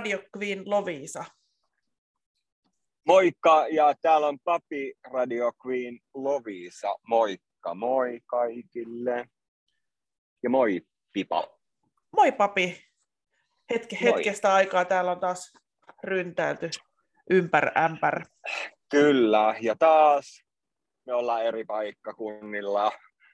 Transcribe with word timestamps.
Radio 0.00 0.18
Queen 0.36 0.62
Lovisa. 0.70 1.24
Moikka, 3.06 3.66
ja 3.68 3.94
täällä 4.02 4.26
on 4.26 4.38
Papi 4.44 4.94
Radio 5.12 5.52
Queen 5.66 5.98
Lovisa. 6.14 6.94
Moikka, 7.08 7.74
moi 7.74 8.20
kaikille. 8.26 9.26
Ja 10.42 10.50
moi 10.50 10.80
Pipa. 11.12 11.58
Moi 12.16 12.32
Papi. 12.32 12.84
Hetke, 13.70 13.98
Moi. 14.00 14.12
hetkestä 14.12 14.54
aikaa 14.54 14.84
täällä 14.84 15.10
on 15.10 15.20
taas 15.20 15.52
ryntäilty 16.04 16.70
ympär 17.30 17.78
ämpär. 17.78 18.24
Kyllä, 18.90 19.54
ja 19.60 19.76
taas 19.78 20.44
me 21.06 21.14
ollaan 21.14 21.44
eri 21.44 21.64
paikkakunnilla, 21.64 22.92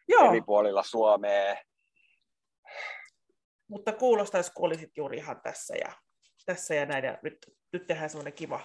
Joo, 0.09 0.29
eri 0.31 0.41
puolilla 0.41 0.83
Suomea. 0.83 1.57
mutta 3.69 3.93
kuulostaisi, 3.93 4.53
kun 4.53 4.67
olisit 4.67 4.91
juuri 4.97 5.17
ihan 5.17 5.41
tässä 5.41 5.75
ja, 5.77 5.93
tässä 6.47 6.75
ja 6.75 6.87
näin. 6.87 7.05
Ja 7.05 7.19
nyt, 7.23 7.39
nyt 7.73 7.87
tehdään 7.87 8.11
semmoinen 8.11 8.33
kiva. 8.33 8.61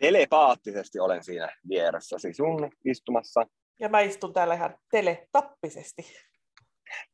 Telepaattisesti 0.00 1.00
olen 1.00 1.24
siinä 1.24 1.56
vieressäsi 1.68 2.32
sun 2.32 2.70
istumassa. 2.84 3.46
Ja 3.80 3.88
mä 3.88 4.00
istun 4.00 4.32
täällä 4.32 4.54
ihan 4.54 4.78
teletappisesti. 4.90 6.14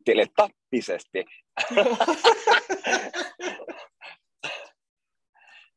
Teletappisesti. 0.04 1.24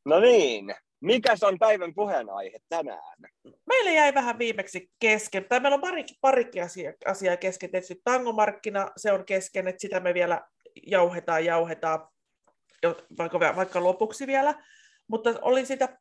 No 0.05 0.19
niin, 0.19 0.75
mikäs 1.01 1.43
on 1.43 1.59
päivän 1.59 1.93
puheenaihe 1.93 2.57
tänään? 2.69 3.17
Meillä 3.65 3.91
jäi 3.91 4.13
vähän 4.13 4.39
viimeksi 4.39 4.91
kesken, 4.99 5.45
tai 5.49 5.59
meillä 5.59 5.75
on 5.75 5.81
pari, 5.81 6.03
parikin 6.21 6.63
asia, 6.63 6.93
asiaa 7.05 7.37
kesken. 7.37 7.71
Tietysti 7.71 8.01
tangomarkkina, 8.03 8.91
se 8.97 9.11
on 9.11 9.25
kesken, 9.25 9.67
että 9.67 9.81
sitä 9.81 9.99
me 9.99 10.13
vielä 10.13 10.41
jauhetaan, 10.87 11.45
jauhetaan, 11.45 12.07
vaikka, 13.17 13.39
vaikka 13.39 13.83
lopuksi 13.83 14.27
vielä. 14.27 14.63
Mutta 15.07 15.29
oli 15.41 15.65
sitä 15.65 15.97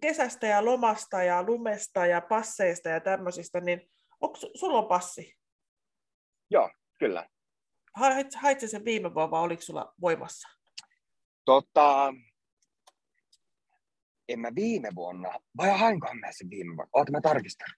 kesästä 0.00 0.46
ja 0.46 0.64
lomasta 0.64 1.22
ja 1.22 1.42
lumesta 1.42 2.06
ja 2.06 2.20
passeista 2.20 2.88
ja 2.88 3.00
tämmöisistä, 3.00 3.60
niin 3.60 3.90
onko 4.20 4.38
su- 4.38 4.50
sulla 4.54 4.78
on 4.78 4.88
passi? 4.88 5.36
Joo, 6.50 6.70
kyllä. 6.98 7.28
Hait, 7.94 8.34
hait 8.34 8.60
sen 8.60 8.84
viime 8.84 9.14
vuonna 9.14 9.30
vai 9.30 9.42
oliko 9.42 9.62
sulla 9.62 9.94
voimassa? 10.00 10.48
Tota, 11.44 12.14
en 14.28 14.40
mä 14.40 14.48
viime 14.54 14.88
vuonna, 14.94 15.28
vai 15.56 15.78
hainkohan 15.78 16.18
mä 16.18 16.32
sen 16.32 16.50
viime 16.50 16.76
vuonna? 16.76 16.90
Oota, 16.92 17.12
mä 17.12 17.20
tarkistan. 17.20 17.68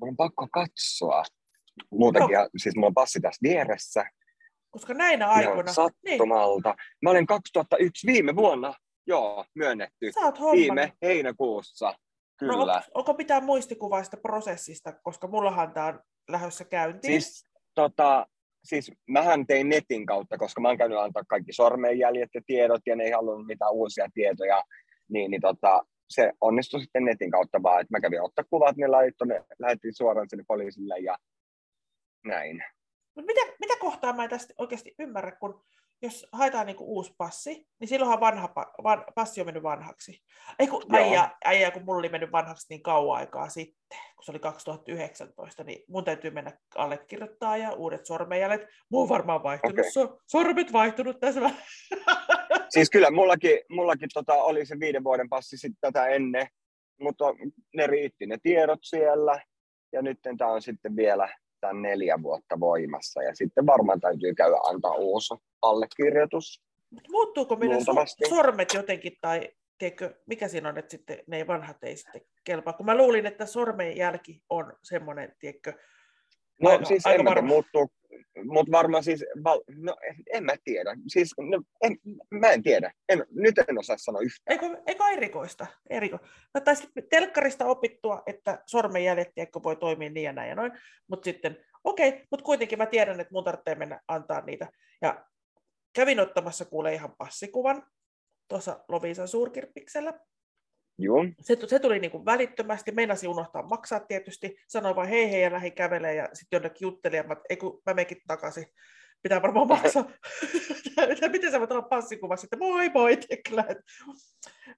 Mun 0.00 0.08
on 0.08 0.16
pakko 0.16 0.48
katsoa. 0.52 1.22
Muutenkin, 1.90 2.34
ja, 2.34 2.48
siis 2.56 2.74
mulla 2.74 2.86
on 2.86 2.94
passi 2.94 3.20
tässä 3.20 3.38
vieressä. 3.42 4.04
Koska 4.76 4.94
näinä 4.94 5.28
aikoina, 5.28 5.62
niin, 5.62 5.74
sattumalta. 5.74 6.74
Mä 7.02 7.10
olin 7.10 7.26
2001 7.26 8.06
viime 8.06 8.36
vuonna, 8.36 8.74
joo, 9.06 9.44
myönnetty. 9.54 10.12
sä 10.12 10.20
oot 10.20 10.40
hommannut. 10.40 10.60
Viime 10.60 10.92
heinäkuussa, 11.02 11.94
No, 12.42 12.48
kyllä. 12.48 12.72
onko, 12.74 12.88
onko 12.94 13.12
mitään 13.12 13.44
muistikuvaa 13.44 14.04
sitä 14.04 14.16
prosessista, 14.16 14.92
koska 14.92 15.26
mullahan 15.26 15.72
tämä 15.72 15.86
on 15.86 16.00
lähdössä 16.28 16.64
käyntiin. 16.64 17.22
Siis, 17.22 17.44
tota, 17.74 18.26
siis 18.64 18.92
mähän 19.08 19.46
tein 19.46 19.68
netin 19.68 20.06
kautta, 20.06 20.38
koska 20.38 20.60
mä 20.60 20.68
oon 20.68 20.78
käynyt 20.78 20.98
antaa 20.98 21.22
kaikki 21.28 21.52
sormenjäljet 21.52 22.30
ja 22.34 22.40
tiedot, 22.46 22.80
ja 22.86 22.96
ne 22.96 23.04
ei 23.04 23.10
halunnut 23.10 23.46
mitään 23.46 23.72
uusia 23.72 24.08
tietoja, 24.14 24.62
niin, 25.08 25.30
niin 25.30 25.40
tota, 25.40 25.82
se 26.10 26.32
onnistui 26.40 26.80
sitten 26.80 27.04
netin 27.04 27.30
kautta 27.30 27.62
vaan, 27.62 27.80
että 27.80 27.96
mä 27.96 28.00
kävin 28.00 28.22
ottaa 28.22 28.44
kuvat, 28.50 28.76
ne 28.76 28.86
laittoi, 28.86 29.28
ne 29.28 29.44
lähetin 29.58 29.94
suoraan 29.94 30.28
sinne 30.30 30.44
poliisille 30.48 30.98
ja 30.98 31.18
näin. 32.24 32.64
Mut 33.16 33.26
mitä, 33.26 33.40
mitä 33.60 33.74
kohtaa 33.80 34.12
mä 34.12 34.24
en 34.24 34.30
tästä 34.30 34.54
oikeasti 34.58 34.94
ymmärrä, 34.98 35.32
kun 35.32 35.64
jos 36.02 36.26
haetaan 36.32 36.66
niinku 36.66 36.84
uusi 36.84 37.14
passi, 37.18 37.66
niin 37.80 37.88
silloinhan 37.88 38.20
vanha, 38.20 38.54
van, 38.82 39.04
passi 39.14 39.40
on 39.40 39.46
mennyt 39.46 39.62
vanhaksi. 39.62 40.22
Ei 40.58 40.66
kun, 40.66 40.82
äijä, 40.94 41.30
äijä, 41.44 41.70
kun 41.70 41.84
mulla 41.84 41.98
oli 41.98 42.08
mennyt 42.08 42.32
vanhaksi 42.32 42.66
niin 42.70 42.82
kauan 42.82 43.18
aikaa 43.18 43.48
sitten, 43.48 43.98
kun 44.16 44.24
se 44.24 44.30
oli 44.30 44.38
2019, 44.38 45.64
niin 45.64 45.84
mun 45.88 46.04
täytyy 46.04 46.30
mennä 46.30 46.58
allekirjoittaa 46.74 47.56
ja 47.56 47.72
uudet 47.72 48.06
sormenjäljet. 48.06 48.66
Mun 48.90 49.02
on 49.02 49.08
varmaan 49.08 49.42
vaihtunut, 49.42 49.78
Okei. 49.78 49.90
so, 49.90 50.18
sormet 50.26 50.72
vaihtunut 50.72 51.20
tässä. 51.20 51.40
Siis 52.68 52.90
kyllä 52.90 53.10
mullakin, 53.10 53.60
mullakin 53.70 54.08
tota, 54.14 54.34
oli 54.34 54.66
se 54.66 54.80
viiden 54.80 55.04
vuoden 55.04 55.28
passi 55.28 55.56
sitten 55.56 55.80
tätä 55.80 56.06
ennen, 56.06 56.46
mutta 57.00 57.24
ne 57.74 57.86
riitti 57.86 58.26
ne 58.26 58.38
tiedot 58.42 58.78
siellä, 58.82 59.40
ja 59.92 60.02
nyt 60.02 60.18
tämä 60.38 60.50
on 60.50 60.62
sitten 60.62 60.96
vielä 60.96 61.28
tämän 61.60 61.82
neljä 61.82 62.22
vuotta 62.22 62.60
voimassa, 62.60 63.22
ja 63.22 63.34
sitten 63.34 63.66
varmaan 63.66 64.00
täytyy 64.00 64.34
käydä 64.34 64.56
antaa 64.64 64.94
uusi 64.94 65.34
allekirjoitus. 65.62 66.62
Muuttuuko 67.08 67.56
meidän 67.56 67.84
so, 67.84 67.92
sormet 68.28 68.74
jotenkin, 68.74 69.12
tai 69.20 69.50
tiedätkö, 69.78 70.14
mikä 70.26 70.48
siinä 70.48 70.68
on, 70.68 70.78
että 70.78 70.90
sitten 70.90 71.18
ne 71.26 71.46
vanhat 71.46 71.84
ei 71.84 71.96
sitten 71.96 72.20
kelpaa? 72.44 72.72
Kun 72.72 72.86
mä 72.86 72.96
luulin, 72.96 73.26
että 73.26 73.46
sormenjälki 73.46 74.42
on 74.50 74.72
semmoinen, 74.82 75.32
tiedätkö, 75.38 75.72
No 76.62 76.70
Aika- 76.70 76.84
siis 76.84 77.06
aika 77.06 77.20
en 77.20 77.24
varma. 77.24 77.48
muuttuu, 77.48 77.90
mutta 78.44 78.72
varmaan 78.72 79.04
siis, 79.04 79.24
no 79.68 79.96
en, 80.32 80.44
mä 80.44 80.52
tiedä, 80.64 80.96
siis 81.08 81.34
no, 81.38 81.62
en, 81.82 81.96
mä 82.30 82.50
en 82.50 82.62
tiedä, 82.62 82.92
en, 83.08 83.24
nyt 83.30 83.58
en 83.58 83.78
osaa 83.78 83.96
sanoa 83.98 84.20
yhtään. 84.20 84.52
Eikö, 84.52 84.82
eikö 84.86 85.04
erikoista? 85.12 85.66
Eriko. 85.90 86.18
No, 86.54 86.60
tai 86.60 86.74
telkkarista 87.10 87.66
opittua, 87.66 88.22
että 88.26 88.62
sormenjäljet 88.66 89.34
tiedätkö, 89.34 89.60
voi 89.62 89.76
toimia 89.76 90.10
niin 90.10 90.24
ja 90.24 90.32
näin 90.32 90.48
ja 90.48 90.54
noin, 90.54 90.72
mutta 91.08 91.24
sitten, 91.24 91.56
okei, 91.84 92.08
okay, 92.08 92.20
mutta 92.30 92.44
kuitenkin 92.44 92.78
mä 92.78 92.86
tiedän, 92.86 93.20
että 93.20 93.32
mun 93.32 93.44
tarvitsee 93.44 93.74
mennä 93.74 94.00
antaa 94.08 94.40
niitä. 94.40 94.68
Ja 95.02 95.26
kävin 95.92 96.20
ottamassa 96.20 96.64
kuule 96.64 96.94
ihan 96.94 97.14
passikuvan 97.18 97.82
tuossa 98.48 98.84
Loviisan 98.88 99.28
suurkirppiksellä. 99.28 100.20
Joo, 100.98 101.24
Se, 101.40 101.56
se 101.66 101.78
tuli 101.78 101.98
niin 101.98 102.10
kuin 102.10 102.24
välittömästi, 102.24 102.92
meinasi 102.92 103.28
unohtaa 103.28 103.62
maksaa 103.62 104.00
tietysti, 104.00 104.56
sanoi 104.68 104.96
vaan 104.96 105.08
hei 105.08 105.30
hei 105.30 105.42
ja 105.42 105.52
lähdin 105.52 105.72
kävelee 105.72 106.14
ja 106.14 106.28
sitten 106.32 106.56
jonnekin 106.56 106.86
juttelin, 106.86 107.16
ja 107.16 107.22
mä, 107.22 107.36
ei 107.50 107.56
kun 107.56 107.82
mä 107.86 107.94
menkin 107.94 108.22
takaisin, 108.26 108.66
pitää 109.22 109.42
varmaan 109.42 109.68
maksaa. 109.68 110.10
Ja 111.22 111.28
Miten 111.32 111.50
sä 111.50 111.60
voit 111.60 111.72
olla 111.72 111.82
passikuvassa, 111.82 112.46
että 112.46 112.56
moi 112.56 112.88
moi 112.88 113.16
Tekla, 113.16 113.64
että 113.68 113.84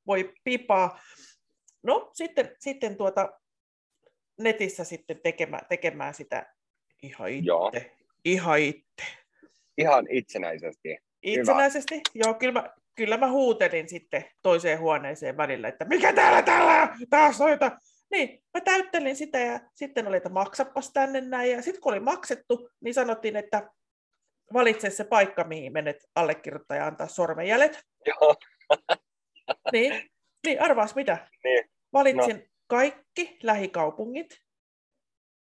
voi 0.06 0.34
pipaa. 0.44 1.00
No 1.82 2.10
sitten, 2.12 2.56
sitten 2.58 2.96
tuota, 2.96 3.40
netissä 4.38 4.84
sitten 4.84 5.20
tekemään, 5.22 5.66
tekemään 5.68 6.14
sitä 6.14 6.54
ihan 7.02 7.44
Joo. 7.44 7.68
itse. 7.68 7.92
Ihan 8.24 8.58
itse. 8.58 9.04
ihan 9.78 10.06
itsenäisesti. 10.10 10.96
Itsenäisesti, 11.22 12.00
joo, 12.14 12.34
kyllä 12.34 12.52
mä, 12.52 12.74
kyllä 12.98 13.16
mä 13.16 13.30
huutelin 13.30 13.88
sitten 13.88 14.24
toiseen 14.42 14.78
huoneeseen 14.78 15.36
välillä, 15.36 15.68
että 15.68 15.84
mikä 15.84 16.12
täällä 16.12 16.42
täällä 16.42 16.82
on? 16.82 16.88
taas 17.10 17.38
noita. 17.40 17.78
Niin, 18.10 18.44
mä 18.54 18.60
täyttelin 18.60 19.16
sitä 19.16 19.38
ja 19.38 19.60
sitten 19.74 20.06
oli, 20.06 20.16
että 20.16 20.28
maksapas 20.28 20.92
tänne 20.92 21.20
näin. 21.20 21.50
Ja 21.50 21.62
sitten 21.62 21.80
kun 21.80 21.92
oli 21.92 22.00
maksettu, 22.00 22.70
niin 22.80 22.94
sanottiin, 22.94 23.36
että 23.36 23.70
valitse 24.52 24.90
se 24.90 25.04
paikka, 25.04 25.44
mihin 25.44 25.72
menet 25.72 25.96
allekirjoittaa 26.14 26.76
ja 26.76 26.86
antaa 26.86 27.08
sormenjäljet. 27.08 27.82
Joo, 28.06 28.34
Niin, 29.72 30.10
niin 30.46 30.62
arvaas 30.62 30.94
mitä? 30.94 31.28
Niin. 31.44 31.70
Valitsin 31.92 32.36
no. 32.36 32.42
kaikki 32.66 33.38
lähikaupungit, 33.42 34.38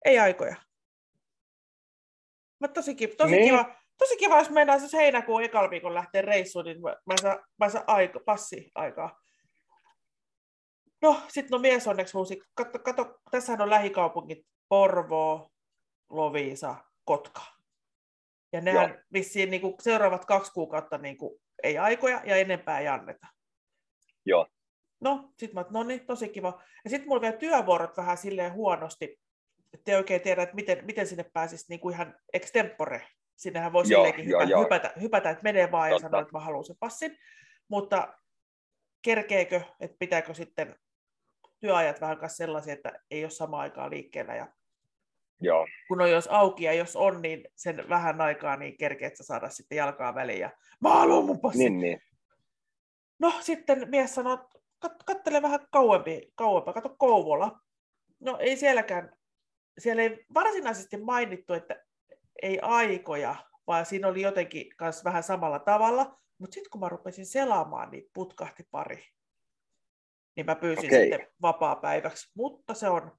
ei 0.05 0.19
aikoja. 0.19 0.57
Mä 2.61 2.69
tosi, 2.69 2.95
kiva, 2.95 3.15
tosi, 3.17 3.31
Niin. 3.31 3.45
kiva, 3.45 3.77
tosi 3.99 4.17
kiva, 4.17 4.39
jos 4.39 4.51
mennään 4.51 4.81
siis 4.81 4.93
heinäkuun 4.93 5.43
ekalla 5.43 5.71
viikon 5.71 5.95
lähtee 5.95 6.23
reissuun, 6.23 6.65
niin 6.65 6.81
mä, 6.81 6.97
mä 7.07 7.15
saan, 7.21 7.39
mä 7.59 7.69
saan 7.69 7.85
aika, 7.87 8.21
passi 8.21 8.71
aikaa. 8.75 9.21
No, 11.03 11.21
sitten 11.29 11.51
no 11.51 11.59
mies 11.59 11.87
onneksi 11.87 12.13
huusi, 12.13 12.41
kato, 12.55 12.79
kato, 12.79 13.19
tässähän 13.31 13.61
on 13.61 13.71
lähikaupungit 13.71 14.47
Porvoo, 14.69 15.51
Loviisa, 16.11 16.77
Kotka. 17.05 17.43
Ja 18.53 18.61
nehän 18.61 18.91
Joo. 18.91 18.99
vissiin 19.13 19.51
niin 19.51 19.61
kuin 19.61 19.75
seuraavat 19.83 20.25
kaksi 20.25 20.53
kuukautta 20.53 20.99
niin 20.99 21.17
kuin, 21.17 21.41
ei 21.63 21.79
aikoja 21.79 22.23
ja 22.25 22.37
enempää 22.37 22.81
ei 22.81 22.89
anneta. 22.89 23.27
Joo. 24.25 24.47
No, 25.01 25.33
sit 25.39 25.53
mä, 25.53 25.65
no 25.71 25.83
niin, 25.83 26.07
tosi 26.07 26.29
kiva. 26.29 26.63
Ja 26.85 26.91
sitten 26.91 27.09
mulla 27.09 27.21
vielä 27.21 27.37
työvuorot 27.37 27.97
vähän 27.97 28.17
silleen 28.17 28.53
huonosti, 28.53 29.21
että 29.75 29.91
ei 29.91 29.97
oikein 29.97 30.21
tiedä, 30.21 30.43
että 30.43 30.55
miten, 30.55 30.85
miten 30.85 31.07
sinne 31.07 31.25
pääsisi 31.33 31.65
niin 31.69 31.81
kuin 31.81 31.95
ihan 31.95 32.15
extempore. 32.33 33.09
Sinnehän 33.37 33.73
voi 33.73 33.85
Joo, 33.89 34.05
silleenkin 34.05 34.29
joo, 34.29 34.41
hypätä, 34.41 34.51
joo. 34.51 34.63
hypätä, 34.65 34.93
hypätä, 35.01 35.31
että 35.31 35.43
menee 35.43 35.73
vaan 35.73 35.89
ja 35.89 35.95
Totta. 35.95 36.09
sanoo, 36.09 36.21
että 36.21 36.33
mä 36.33 36.41
haluan 36.41 36.65
sen 36.65 36.77
passin. 36.81 37.19
Mutta 37.69 38.15
kerkeekö, 39.03 39.61
että 39.81 39.97
pitääkö 39.99 40.35
sitten 40.35 40.77
työajat 41.61 42.01
vähän 42.01 42.19
kanssa 42.19 42.37
sellaisia, 42.37 42.73
että 42.73 43.01
ei 43.11 43.25
ole 43.25 43.31
sama 43.31 43.61
aikaa 43.61 43.91
liikkeellä 43.91 44.35
ja 44.35 44.49
joo, 45.41 45.67
kun 45.89 46.01
on 46.01 46.11
jos 46.11 46.27
auki 46.27 46.65
ja 46.65 46.73
jos 46.73 46.97
on, 46.97 47.23
niin 47.23 47.45
sen 47.55 47.89
vähän 47.89 48.21
aikaa 48.21 48.57
niin 48.57 48.77
kerkeet 48.77 49.17
sä 49.17 49.25
saada 49.25 49.49
sitten 49.49 49.77
jalkaa 49.77 50.15
väliin 50.15 50.41
ja 50.41 50.51
mä 50.81 50.89
haluan 50.91 51.25
mun 51.25 51.41
passin. 51.41 51.61
niin, 51.61 51.81
niin. 51.81 52.03
No 53.19 53.33
sitten 53.41 53.91
mies 53.91 54.15
sanoi, 54.15 54.35
että 54.35 54.59
kat, 54.79 54.93
kattele 55.07 55.43
vähän 55.43 55.61
kauempi, 55.71 56.33
kauempaa, 56.35 56.75
kato 56.75 56.95
Kouvola. 56.99 57.61
No 58.21 58.37
ei 58.41 58.57
sielläkään, 58.57 59.17
siellä 59.79 60.03
ei 60.03 60.25
varsinaisesti 60.35 60.97
mainittu, 60.97 61.53
että 61.55 61.86
ei 62.43 62.59
aikoja, 62.63 63.37
vaan 63.67 63.87
siinä 63.87 64.09
oli 64.09 64.23
jotenkin 64.23 64.67
kanssa 64.77 65.05
vähän 65.05 65.23
samalla 65.23 65.59
tavalla, 65.59 66.19
Mutta 66.39 66.55
sitten 66.55 66.71
kun 66.71 66.81
mä 66.81 66.89
rupesin 66.89 67.27
selaamaan, 67.27 67.91
niin 67.91 68.11
putkahti 68.15 68.63
pari. 68.71 69.05
Niin 70.37 70.47
mä 70.47 70.55
pyysin 70.55 70.87
Okei. 70.87 71.11
sitten 71.11 71.29
vapaa-päiväksi. 71.43 72.31
Mutta 72.35 72.75
se 72.75 72.89
on 72.89 73.19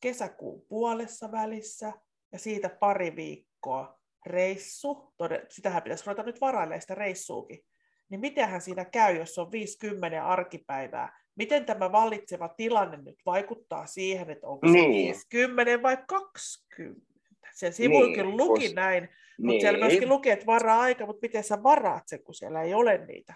kesäkuun 0.00 0.66
puolessa 0.68 1.32
välissä 1.32 1.92
ja 2.32 2.38
siitä 2.38 2.68
pari 2.68 3.16
viikkoa 3.16 4.00
reissu. 4.26 5.14
Tode, 5.16 5.46
sitähän 5.48 5.82
pitäisi 5.82 6.04
ruveta 6.06 6.22
nyt 6.22 6.40
varailemaan 6.40 6.80
sitä 6.80 6.94
reissuukin. 6.94 7.64
Niin 8.08 8.20
mitenhän 8.20 8.60
siinä 8.60 8.84
käy, 8.84 9.16
jos 9.16 9.38
on 9.38 9.52
50 9.52 10.26
arkipäivää? 10.26 11.20
Miten 11.34 11.64
tämä 11.66 11.92
vallitseva 11.92 12.48
tilanne 12.48 12.96
nyt 12.96 13.18
vaikuttaa 13.26 13.86
siihen, 13.86 14.30
että 14.30 14.46
onko 14.46 14.66
se 14.66 14.72
Niin. 14.72 14.92
50 15.06 15.82
vai 15.82 15.98
20? 16.08 17.09
Sen 17.54 17.72
sivuikin 17.72 18.26
Niin, 18.26 18.36
luki 18.36 18.68
kus- 18.68 18.74
näin, 18.74 19.02
mutta 19.02 19.16
Niin. 19.38 19.60
siellä 19.60 19.78
myöskin 19.78 20.08
lukee, 20.08 20.32
että 20.32 20.46
varaa 20.46 20.80
aika, 20.80 21.06
mutta 21.06 21.20
miten 21.22 21.44
sä 21.44 21.62
varaat 21.62 22.02
sen, 22.08 22.22
kun 22.24 22.34
siellä 22.34 22.62
ei 22.62 22.74
ole 22.74 22.98
niitä? 23.06 23.34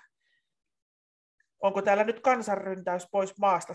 Onko 1.63 1.83
täällä 1.83 2.05
nyt 2.05 2.21
kansanryntäys 2.21 3.09
pois 3.11 3.39
maasta? 3.39 3.75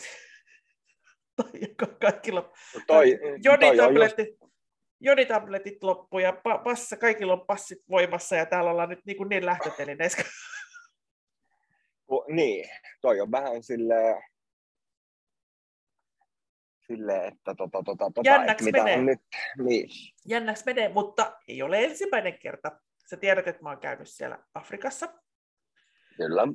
kaikilla 2.02 2.42
Toi, 2.74 2.82
toi 2.88 3.20
on 3.22 3.32
just, 3.32 3.46
joditabletit, 3.46 4.30
joditabletit 5.00 5.84
loppu 5.84 6.20
ja 6.20 6.32
pa- 6.32 6.64
passa, 6.64 6.98
kaikilla 6.98 7.34
on 7.34 7.46
passit 7.46 7.80
voimassa 7.90 8.36
ja 8.36 8.46
täällä 8.46 8.72
ollaan 8.72 8.90
nyt 8.90 9.06
niin, 9.06 9.18
kuin 9.18 9.30
niin 9.30 9.46
lähtötelineissä. 9.46 10.18
niin, 12.28 12.70
toi 13.02 13.22
on 13.22 13.32
vähän 13.32 13.64
silleen, 13.64 14.24
silleen 16.94 17.34
että 17.34 17.56
tota, 17.56 17.84
tota, 17.84 18.12
tota, 18.16 18.30
Jännäks 18.30 18.52
että 18.52 18.64
mitä 18.64 18.78
menee. 18.84 18.98
on 18.98 19.06
nyt, 19.06 19.20
niin, 19.64 19.90
Jännäksi 20.28 20.64
menee, 20.66 20.90
mutta 20.90 21.38
ei 21.48 21.62
ole 21.62 21.84
ensimmäinen 21.84 22.40
kerta. 22.40 22.72
Sä 23.10 23.18
tiedät, 23.18 23.48
että 23.48 23.64
mä 23.64 23.70
oon 23.70 23.80
käynyt 23.80 24.10
siellä 24.10 24.40
Afrikassa. 24.54 25.14
kyllä, 26.18 26.48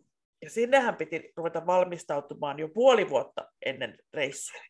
Ja 0.42 0.50
sinnehän 0.50 0.96
piti 0.96 1.32
ruveta 1.36 1.66
valmistautumaan 1.66 2.58
jo 2.58 2.68
puoli 2.68 3.08
vuotta 3.10 3.48
ennen 3.66 3.98
reissua. 4.14 4.60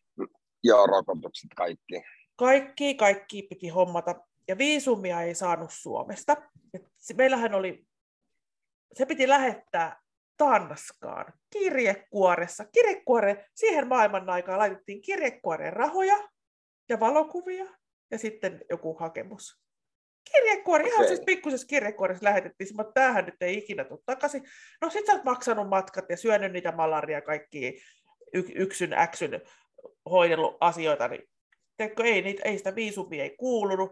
joo, 0.63 0.87
rokotukset 0.87 1.49
kaikki, 1.55 2.03
Kaikki, 2.35 2.95
kaikki 2.95 3.47
piti 3.49 3.67
hommata. 3.69 4.15
Ja 4.47 4.57
viisumia 4.57 5.21
ei 5.21 5.35
saanut 5.35 5.71
Suomesta. 5.71 6.35
Et 6.73 6.83
meillähän 7.17 7.53
oli, 7.53 7.85
se 8.93 9.05
piti 9.05 9.27
lähettää 9.29 10.01
Tanskaan 10.37 11.33
kirjekuoressa. 11.49 12.65
Kirjekuore, 12.71 13.45
siihen 13.55 13.87
maailman 13.87 14.29
aikaan 14.29 14.59
laitettiin 14.59 15.01
kirjekuoreen 15.01 15.73
rahoja 15.73 16.29
ja 16.89 16.99
valokuvia 16.99 17.65
ja 18.11 18.17
sitten 18.17 18.61
joku 18.69 18.93
hakemus. 18.93 19.61
Kirjekuori, 20.33 20.87
ihan 20.87 20.99
Okei. 20.99 21.07
siis 21.07 21.25
pikkusessa 21.25 21.67
kirjekuoressa 21.67 22.25
lähetettiin, 22.25 22.69
mutta 22.75 22.93
tämähän 22.93 23.25
nyt 23.25 23.41
ei 23.41 23.57
ikinä 23.57 23.83
tule 23.83 23.99
takaisin. 24.05 24.43
No 24.81 24.89
sit 24.89 25.05
sä 25.05 25.13
oot 25.13 25.23
maksanut 25.23 25.69
matkat 25.69 26.05
ja 26.09 26.17
syönyt 26.17 26.51
niitä 26.51 26.71
malaria 26.71 27.21
kaikki 27.21 27.81
yksyn 28.33 28.93
äksyn 28.93 29.41
hoidellut 30.09 30.57
asioita, 30.59 31.07
niin 31.07 31.29
teekö, 31.77 32.03
ei, 32.03 32.21
niitä, 32.21 32.41
ei 32.45 32.57
sitä 32.57 32.75
viisumia 32.75 33.23
ei 33.23 33.35
kuulunut. 33.37 33.91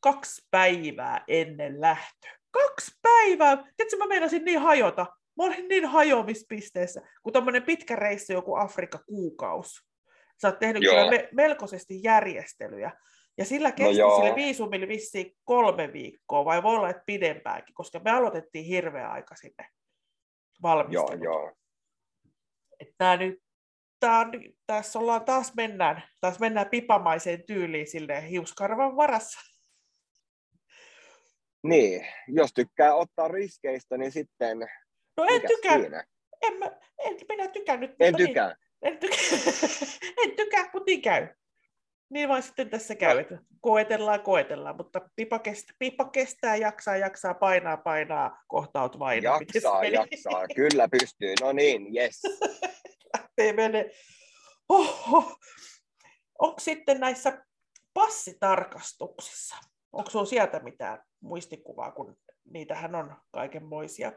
Kaksi 0.00 0.46
päivää 0.50 1.24
ennen 1.28 1.80
lähtö. 1.80 2.28
Kaksi 2.50 2.92
päivää! 3.02 3.56
Tiedätkö, 3.56 3.96
mä 3.98 4.06
meinasin 4.06 4.44
niin 4.44 4.60
hajota. 4.60 5.06
Mä 5.36 5.44
olin 5.44 5.68
niin 5.68 5.86
hajoamispisteessä, 5.86 7.00
kun 7.22 7.32
tämmöinen 7.32 7.62
pitkä 7.62 7.96
reissu, 7.96 8.32
joku 8.32 8.54
Afrikka 8.54 8.98
kuukaus. 8.98 9.86
Sä 10.42 10.48
oot 10.48 10.58
tehnyt 10.58 10.82
Joo. 10.82 10.94
kyllä 10.94 11.10
me, 11.10 11.28
melkoisesti 11.32 12.00
järjestelyjä. 12.02 12.92
Ja 13.38 13.44
sillä 13.44 13.72
kesti 13.72 13.96
joo. 13.96 14.16
sille 14.16 14.34
viisumille 14.34 14.88
vissiin 14.88 15.36
kolme 15.44 15.92
viikkoa, 15.92 16.44
vai 16.44 16.62
voi 16.62 16.76
olla, 16.76 16.90
että 16.90 17.02
pidempäänkin, 17.06 17.74
koska 17.74 17.98
me 17.98 18.10
aloitettiin 18.10 18.64
hirveä 18.64 19.10
aika 19.10 19.34
sinne 19.36 19.54
joo, 19.58 20.62
valmisteluun. 20.62 21.22
joo, 21.22 21.52
Tää 22.98 23.16
nyt, 23.16 23.42
tää 24.00 24.26
tässä 24.66 24.98
ollaan 24.98 25.24
taas 25.24 25.54
mennään, 25.56 26.02
taas 26.20 26.40
mennään 26.40 26.68
pipamaiseen 26.70 27.46
tyyliin 27.46 27.86
sille 27.86 28.30
hiuskarvan 28.30 28.96
varassa. 28.96 29.40
niin, 31.62 32.06
jos 32.28 32.50
tykkää 32.54 32.94
ottaa 32.94 33.28
riskeistä, 33.28 33.98
niin 33.98 34.12
sitten, 34.12 34.58
No 35.16 35.24
en 35.24 35.42
siinä, 35.62 36.04
en, 36.42 36.58
mä, 36.58 36.66
en 36.98 37.16
minä 37.28 37.48
tykännyt. 37.48 37.90
en 38.00 38.12
mutta 38.12 38.26
tykkää, 38.26 38.48
Niin, 38.48 38.92
en, 38.92 38.98
tykkää 38.98 39.18
en 40.24 40.36
tykkää, 40.36 40.70
mutta 40.72 40.86
niin 40.86 41.02
käy. 41.02 41.28
Niin 42.10 42.28
vaan 42.28 42.42
sitten 42.42 42.70
tässä 42.70 42.94
käy, 42.94 43.18
että 43.18 43.38
koetellaan, 43.60 44.20
koetellaan, 44.20 44.76
mutta 44.76 45.00
pipa 45.16 45.38
kestää, 45.38 45.76
pipa 45.78 46.04
kestää 46.04 46.56
jaksaa, 46.56 46.96
jaksaa, 46.96 47.34
painaa, 47.34 47.76
painaa, 47.76 48.44
kohtaut 48.46 48.98
vain. 48.98 49.22
jaksaa, 49.22 49.84
jaksaa, 49.84 50.46
kyllä 50.56 50.88
pystyy, 50.88 51.34
no 51.40 51.52
niin, 51.52 51.96
yes, 51.96 52.22
Lähtee 53.16 53.52
mene. 53.52 53.90
Oho. 54.68 55.36
Onko 56.38 56.60
sitten 56.60 57.00
näissä 57.00 57.44
passitarkastuksissa, 57.94 59.56
onko 59.92 60.10
sinulla 60.10 60.28
sieltä 60.28 60.60
mitään 60.60 61.02
muistikuvaa, 61.20 61.92
kun 61.92 62.16
niitähän 62.44 62.94
on 62.94 63.16
kaikenmoisia 63.30 64.12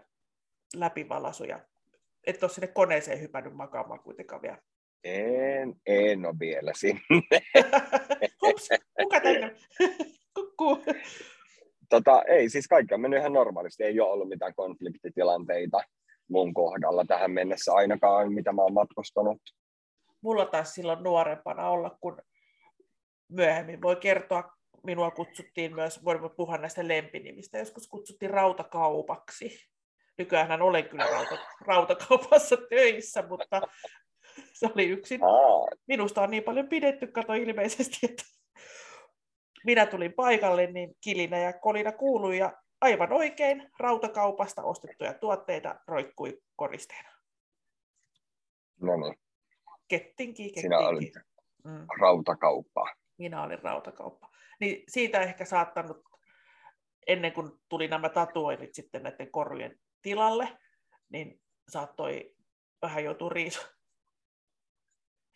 läpivalasuja. 0.75 1.59
Et 2.27 2.43
ole 2.43 2.51
sinne 2.51 2.67
koneeseen 2.67 3.21
hypännyt 3.21 3.53
makaamaan 3.53 3.99
kuitenkaan 3.99 4.41
vielä. 4.41 4.57
en, 5.03 5.75
en 5.85 6.25
ole 6.25 6.35
vielä 6.39 6.71
sinne. 6.75 7.01
Hups, 8.41 8.69
kuka 9.01 9.19
tänne? 9.21 9.55
Kukkuu. 10.35 10.83
Tota, 11.89 12.23
ei, 12.23 12.49
siis 12.49 12.67
kaikki 12.67 12.93
on 12.93 13.01
mennyt 13.01 13.19
ihan 13.19 13.33
normaalisti. 13.33 13.83
Ei 13.83 13.99
ole 13.99 14.11
ollut 14.11 14.29
mitään 14.29 14.55
konfliktitilanteita 14.55 15.81
mun 16.29 16.53
kohdalla 16.53 17.05
tähän 17.05 17.31
mennessä 17.31 17.73
ainakaan, 17.73 18.33
mitä 18.33 18.51
mä 18.51 18.61
oon 18.61 18.73
matkustanut. 18.73 19.41
Mulla 20.21 20.45
taisi 20.45 20.71
silloin 20.71 21.03
nuorempana 21.03 21.69
olla, 21.69 21.97
kun 22.01 22.21
myöhemmin 23.29 23.81
voi 23.81 23.95
kertoa, 23.95 24.51
minua 24.83 25.11
kutsuttiin 25.11 25.75
myös, 25.75 26.05
voimme 26.05 26.29
puhua 26.29 26.57
näistä 26.57 26.87
lempinimistä, 26.87 27.57
joskus 27.57 27.87
kutsuttiin 27.87 28.31
rautakaupaksi. 28.31 29.69
Nykyään 30.17 30.61
olen 30.61 30.89
kyllä 30.89 31.05
rauta, 31.05 31.37
rautakaupassa 31.61 32.57
töissä, 32.69 33.23
mutta 33.27 33.61
se 34.53 34.69
oli 34.75 34.85
yksin. 34.85 35.21
Minusta 35.87 36.21
on 36.21 36.31
niin 36.31 36.44
paljon 36.44 36.68
pidetty, 36.68 37.07
kato 37.07 37.33
ilmeisesti, 37.33 37.97
että 38.03 38.23
minä 39.65 39.85
tulin 39.85 40.13
paikalle, 40.13 40.68
niin 40.68 40.95
kilinä 41.01 41.37
ja 41.37 41.53
kolina 41.53 41.92
kuului 41.92 42.37
ja 42.37 42.53
aivan 42.81 43.13
oikein 43.13 43.71
rautakaupasta 43.80 44.63
ostettuja 44.63 45.13
tuotteita 45.13 45.75
roikkui 45.87 46.42
koristeena. 46.56 47.09
no 48.81 48.97
niin, 48.97 49.19
Kettinki, 49.87 50.51
sinä 50.61 50.77
olit 50.77 51.13
kettinki. 51.13 51.27
Mm. 51.63 51.87
rautakauppa. 52.01 52.85
minä 53.18 53.44
olin 53.44 53.59
rautakauppa. 53.59 54.30
Niin 54.59 54.83
siitä 54.87 55.21
ehkä 55.21 55.45
saattanut, 55.45 55.97
ennen 57.07 57.33
kuin 57.33 57.51
tuli 57.69 57.87
nämä 57.87 58.09
tatuoinnit 58.09 58.73
sitten 58.73 59.03
näiden 59.03 59.31
korujen 59.31 59.80
tilalle, 60.07 60.57
niin 61.09 61.42
saattoi 61.69 62.35
vähän 62.81 63.04
joutua 63.04 63.30
riisu, 63.30 63.61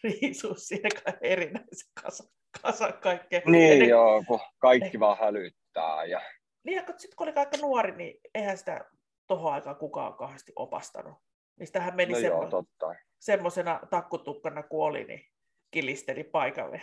riisua 0.03 0.55
siinä 0.55 0.89
kai 1.03 1.13
erinäisen 1.21 1.91
kasa, 2.03 2.23
kasa 2.61 2.91
kaikkea. 2.91 3.41
Niin 3.45 3.73
Ennen- 3.73 3.89
joo, 3.89 4.23
kun 4.27 4.39
kaikki 4.57 4.99
vaan 4.99 5.17
hälyttää. 5.17 6.05
Ja... 6.05 6.21
Niin, 6.63 6.75
ja 6.75 6.83
sitten 6.97 7.15
kun 7.17 7.27
oli 7.27 7.35
aika 7.35 7.57
nuori, 7.57 7.95
niin 7.95 8.19
eihän 8.35 8.57
sitä 8.57 8.85
tohon 9.27 9.53
aikaan 9.53 9.75
kukaan 9.75 10.13
kauheasti 10.13 10.51
opastanut. 10.55 11.17
Niin 11.59 11.67
sitähän 11.67 11.95
meni 11.95 12.13
No 12.13 12.19
semmo- 12.19 12.25
joo, 12.41 12.49
totta. 12.49 12.95
semmoisena 13.19 13.79
takkutukkana 13.89 14.63
kuoli, 14.63 15.03
niin 15.03 15.27
kilisteli 15.71 16.23
paikalle. 16.23 16.81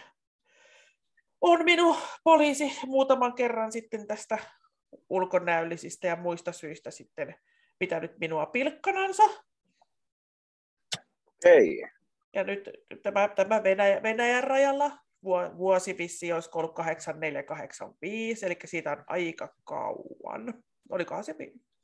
On 1.40 1.64
minun 1.64 1.96
poliisi 2.24 2.78
muutaman 2.86 3.34
kerran 3.34 3.72
sitten 3.72 4.06
tästä 4.06 4.38
ulkonäöllisistä 5.10 6.06
ja 6.06 6.16
muista 6.16 6.52
syistä 6.52 6.90
sitten 6.90 7.34
pitänyt 7.78 8.18
minua 8.18 8.46
pilkkanansa. 8.46 9.22
Ei, 11.44 11.82
Ja 12.34 12.44
nyt 12.44 12.70
tämä, 13.02 13.28
tämä 13.28 13.62
Venäjä, 13.62 14.02
Venäjän 14.02 14.44
rajalla 14.44 14.90
vuo- 15.24 15.56
vuosi 15.56 15.98
vissi 15.98 16.32
olisiko 16.32 16.58
ollut 16.58 16.74
8485, 16.74 18.46
eli 18.46 18.56
siitä 18.64 18.92
on 18.92 19.04
aika 19.06 19.54
kauan. 19.64 20.54
Olikohan 20.90 21.24
se 21.24 21.34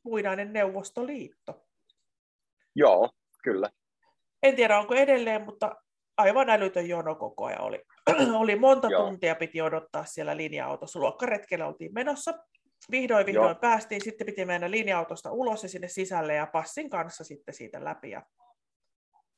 muinainen 0.02 0.52
Neuvostoliitto? 0.52 1.66
joo, 2.74 3.10
kyllä. 3.42 3.70
En 4.42 4.56
tiedä, 4.56 4.78
onko 4.78 4.94
edelleen, 4.94 5.42
mutta 5.42 5.76
aivan 6.16 6.50
älytön 6.50 6.88
jono 6.88 7.14
koko 7.14 7.44
ajan 7.44 7.60
oli. 7.60 7.82
oli 8.42 8.56
monta 8.56 8.88
Joo. 8.88 9.02
tuntia 9.06 9.34
piti 9.34 9.60
odottaa 9.60 10.04
siellä 10.04 10.36
linja-autossa. 10.36 10.98
Luokkaretkellä 10.98 11.66
oltiin 11.66 11.94
menossa. 11.94 12.34
Vihdoin 12.90 13.26
vihdoin 13.26 13.46
Joo. 13.46 13.54
päästiin, 13.54 14.04
sitten 14.04 14.26
piti 14.26 14.44
mennä 14.44 14.70
linja-autosta 14.70 15.32
ulos 15.32 15.62
ja 15.62 15.68
sinne 15.68 15.88
sisälle 15.88 16.34
ja 16.34 16.46
passin 16.46 16.90
kanssa 16.90 17.24
sitten 17.24 17.54
siitä 17.54 17.84
läpi. 17.84 18.10
Ja... 18.10 18.22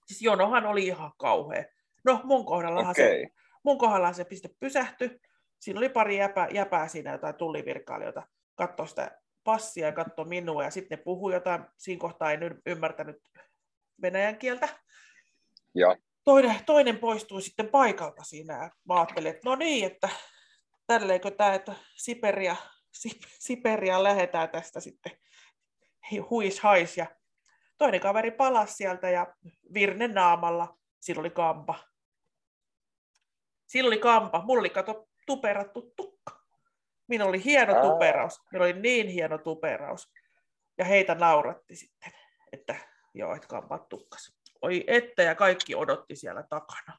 Siis 0.07 0.23
jonohan 0.23 0.67
oli 0.67 0.87
ihan 0.87 1.13
kauhea. 1.17 1.65
No 2.05 2.21
mun 2.25 2.47
kohdallahan 2.47 2.95
se, 2.95 3.07
Okei, 3.07 3.29
mun 3.63 3.79
kohdallahan 3.79 4.15
se 4.15 4.25
piste 4.25 4.49
pysähtyi. 4.61 5.21
Siinä 5.61 5.79
oli 5.79 5.89
pari 5.89 6.19
jäpää, 6.19 6.49
jäpää 6.49 6.89
siinä 6.89 7.13
jotain 7.13 7.35
tullivirkailijoita. 7.35 8.23
Katso 8.55 8.87
sitä 8.87 9.21
passia 9.45 9.87
ja 9.87 9.93
katsoi 9.93 10.25
minua 10.25 10.65
ja 10.65 10.71
sitten 10.71 10.99
ne 10.99 11.05
puhui 11.05 11.35
jotain, 11.35 11.65
siinä 11.77 12.01
kohtaa 12.01 12.33
en 12.33 12.61
ymmärtänyt 12.67 13.17
venäjän 14.03 14.39
kieltä. 14.39 14.69
Joo. 15.75 15.97
Toinen, 16.25 16.57
toinen 16.67 16.99
poistui 16.99 17.43
sitten 17.43 17.69
paikalta 17.69 18.25
siinä 18.25 18.55
ja 18.55 18.71
mä 18.89 18.95
ajattelin, 18.95 19.31
että 19.31 19.51
no 19.51 19.57
niin, 19.57 19.87
että 19.87 20.09
tälleenkö 20.87 21.31
tämä, 21.31 21.55
että 21.55 21.75
Siperia, 21.97 22.57
Sip, 22.97 23.23
Siperia 23.39 24.03
lähetään 24.03 24.49
tästä 24.49 24.81
sitten 24.81 25.13
huis 26.31 26.61
hais 26.61 26.97
ja 26.97 27.07
toinen 27.79 28.01
kaveri 28.01 28.31
palasi 28.31 28.75
sieltä 28.75 29.11
ja 29.11 29.35
virne 29.75 30.09
naamalla, 30.09 30.79
sillä 31.01 31.21
oli 31.21 31.31
kampa. 31.31 31.75
Sillä 33.67 33.89
oli 33.89 33.99
kampa, 33.99 34.43
mulla 34.45 34.61
oli 34.61 34.71
kato 34.71 35.09
tuperattu 35.27 35.93
tukka. 35.97 36.41
Minulla 37.09 37.29
oli 37.29 37.45
hieno 37.45 37.73
tuperaus, 37.83 38.43
minulla 38.53 38.65
oli 38.65 38.81
niin 38.81 39.09
hieno 39.09 39.39
tuperaus. 39.39 40.13
Ja 40.79 40.85
heitä 40.85 41.15
nauratti 41.15 41.77
sitten, 41.77 42.13
että 42.53 42.77
joo, 43.15 43.35
et 43.35 43.47
kampat 43.47 43.89
tukkas. 43.89 44.37
Oi 44.63 44.85
että, 44.87 45.23
ja 45.23 45.35
kaikki 45.35 45.75
odotti 45.75 46.17
siellä 46.17 46.43
takana. 46.43 46.99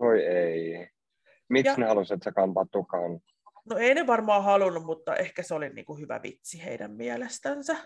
Voi 0.00 0.24
ei. 0.26 0.90
Miksi 1.48 1.70
Ja- 1.70 1.76
ne 1.76 1.86
halusivat, 1.86 2.18
että 2.18 2.24
sä 2.30 2.34
kampaat 2.34 2.68
tukaan? 2.70 3.20
No 3.70 3.78
ei 3.78 3.94
ne 3.94 4.06
varmaan 4.06 4.44
halunnut, 4.44 4.84
mutta 4.84 5.16
ehkä 5.16 5.42
se 5.42 5.54
oli 5.54 5.68
niin 5.68 5.84
kuin 5.84 6.00
hyvä 6.00 6.20
vitsi 6.22 6.64
heidän 6.64 6.90
mielestänsä. 6.90 7.76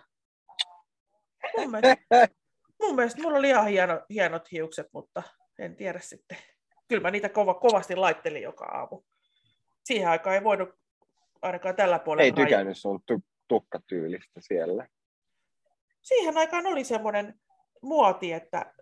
Mun 1.56 1.70
mielestä, 1.70 1.96
mun 2.82 2.94
mielestä 2.94 3.22
mulla 3.22 3.38
oli 3.38 3.48
ihan 3.48 3.66
hieno, 3.66 4.00
hienot 4.10 4.52
hiukset, 4.52 4.86
mutta 4.92 5.22
en 5.58 5.76
tiedä 5.76 6.00
sitten. 6.00 6.38
Kyllä 6.88 7.02
mä 7.02 7.10
niitä 7.10 7.28
kova, 7.28 7.54
kovasti 7.54 7.96
laittelin 7.96 8.42
joka 8.42 8.64
aamu. 8.64 9.02
Siihen 9.84 10.08
aikaan 10.08 10.36
ei 10.36 10.44
voinut 10.44 10.68
ainakaan 11.42 11.76
tällä 11.76 11.98
puolella 11.98 12.24
Ei 12.24 12.46
tykännyt 12.46 12.78
sun 12.78 13.00
tu- 13.06 13.24
tukkatyylistä 13.48 14.40
siellä. 14.40 14.88
Siihen 16.02 16.38
aikaan 16.38 16.66
oli 16.66 16.84
semmoinen 16.84 17.40
muoti, 17.82 18.32
että 18.32 18.74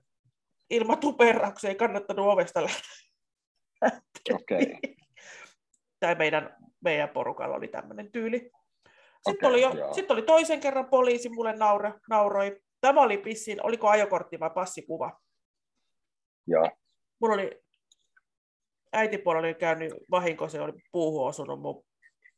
ilman 0.71 0.99
tuperauksia 0.99 1.71
ei 1.71 1.77
kannattanut 1.77 2.27
ovesta 2.27 2.63
lähteä. 2.63 2.99
Okei. 4.35 4.79
tai 6.01 6.15
meidän, 6.15 6.57
meidän 6.81 7.09
porukalla 7.09 7.57
oli 7.57 7.69
tämmöinen 7.69 8.13
tyyli. 8.13 8.51
Sitten, 9.29 9.49
Okei, 9.49 9.65
oli 9.65 9.79
jo, 9.79 9.95
sitten 9.95 10.15
oli 10.15 10.23
toisen 10.23 10.61
kerran 10.61 10.89
poliisi 10.89 11.29
mulle 11.29 11.53
naura, 11.57 11.93
nauroi. 12.11 12.61
Tämä 12.81 13.01
oli 13.01 13.19
pissin, 13.19 13.67
oliko 13.67 13.89
ajokortti 13.89 14.41
vai 14.41 14.51
passikuva. 14.55 15.21
Joo. 16.47 16.71
Mulla 17.21 17.35
oli, 17.35 17.61
äitipuolella 18.93 19.47
oli 19.47 19.55
käynyt 19.55 19.93
vahinko, 20.11 20.49
se 20.49 20.61
oli 20.61 20.73
puuhun 20.93 21.29
osunut 21.29 21.61
mun 21.61 21.85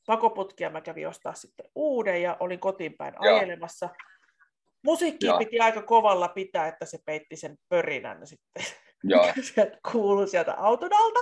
pakoputkia. 0.07 0.71
Mä 0.71 0.81
kävin 0.81 1.09
ostaa 1.09 1.35
sitten 1.35 1.67
uuden 1.75 2.23
ja 2.23 2.37
olin 2.41 2.61
kotiin 2.61 2.95
päin 2.99 3.15
Joo. 3.23 3.37
ajelemassa. 3.37 3.89
Musiikkia 4.85 5.31
Joo. 5.31 5.39
piti 5.39 5.61
aika 5.61 5.83
kovalla 5.83 6.29
pitää, 6.29 6.69
että 6.69 6.87
se 6.87 6.99
peitti 7.05 7.37
sen 7.37 7.57
pörinän 7.69 8.27
sitten. 8.27 8.65
Joo. 9.05 9.33
sieltä 9.55 9.79
kuului 9.93 10.29
sieltä 10.29 10.55
auton 10.55 10.93
alta. 10.93 11.21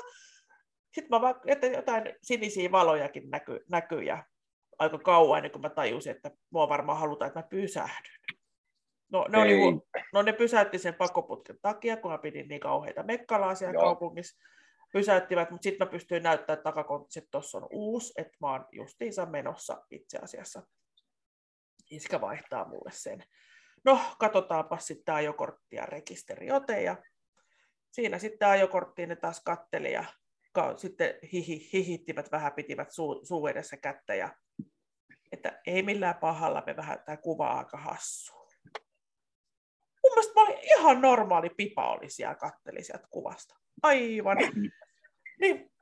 Sitten 0.98 1.16
mä 1.16 1.20
vaan, 1.20 1.40
että 1.46 1.66
jotain 1.66 2.14
sinisiä 2.22 2.72
valojakin 2.72 3.30
näkyy, 3.30 3.64
näkyy 3.70 4.02
ja 4.02 4.24
aika 4.78 4.98
kauan 4.98 5.38
ennen 5.38 5.52
kuin 5.52 5.62
mä 5.62 5.70
tajusin, 5.70 6.16
että 6.16 6.30
mua 6.50 6.68
varmaan 6.68 6.98
halutaan, 6.98 7.26
että 7.26 7.40
mä 7.40 7.46
pysähdyn. 7.50 8.20
No 9.12 9.26
ne, 9.28 9.38
oli, 9.38 9.56
hu- 9.56 10.02
no 10.12 10.22
ne 10.22 10.32
pysäytti 10.32 10.78
sen 10.78 10.94
pakoputken 10.94 11.58
takia, 11.62 11.96
kun 11.96 12.10
mä 12.10 12.18
pidin 12.18 12.48
niin 12.48 12.60
kauheita 12.60 13.02
mekkalaa 13.02 13.54
siellä 13.54 13.74
Joo. 13.74 13.82
kaupungissa. 13.82 14.38
Pysäyttivät, 14.92 15.50
mutta 15.50 15.62
sitten 15.62 15.86
mä 15.86 15.90
pystyin 15.90 16.22
näyttämään 16.22 16.62
takakontissa, 16.62 17.18
että 17.18 17.30
tuossa 17.30 17.58
on 17.58 17.68
uusi, 17.70 18.12
että 18.16 18.36
mä 18.40 18.50
oon 18.50 18.66
justiinsa 18.72 19.26
menossa 19.26 19.82
itse 19.90 20.18
asiassa. 20.18 20.62
Iskä 21.90 22.20
vaihtaa 22.20 22.68
mulle 22.68 22.90
sen. 22.92 23.24
No, 23.84 24.00
katsotaanpa 24.18 24.78
sitten 24.78 25.14
ajokortti 25.14 25.76
ja 25.76 25.86
rekisteriote 25.86 26.82
ja 26.82 26.96
siinä 27.90 28.18
sitten 28.18 28.48
ajokorttiin 28.48 29.08
ne 29.08 29.16
taas 29.16 29.42
katteli 29.44 29.92
ja 29.92 30.04
ka- 30.58 30.76
sitten 30.76 31.14
hihi, 31.32 31.70
hihittivät 31.72 32.32
vähän, 32.32 32.52
pitivät 32.52 32.90
suu, 32.90 33.20
suu 33.24 33.46
edessä 33.46 33.76
kättä 33.76 34.14
ja 34.14 34.28
että 35.32 35.60
ei 35.66 35.82
millään 35.82 36.14
pahalla, 36.14 36.62
me 36.66 36.76
vähän 36.76 36.98
tämä 37.04 37.16
kuva 37.16 37.48
aika 37.52 37.76
hassu. 37.76 38.34
Mun 40.02 40.12
mielestä 40.14 40.34
mä 40.34 40.42
olin 40.42 40.58
ihan 40.62 41.00
normaali 41.00 41.50
pipa 41.50 41.90
oli 41.90 42.10
siellä, 42.10 42.34
katteli 42.34 42.82
sieltä 42.82 43.06
kuvasta. 43.10 43.54
Aivan. 43.82 44.38
Niin, 45.40 45.72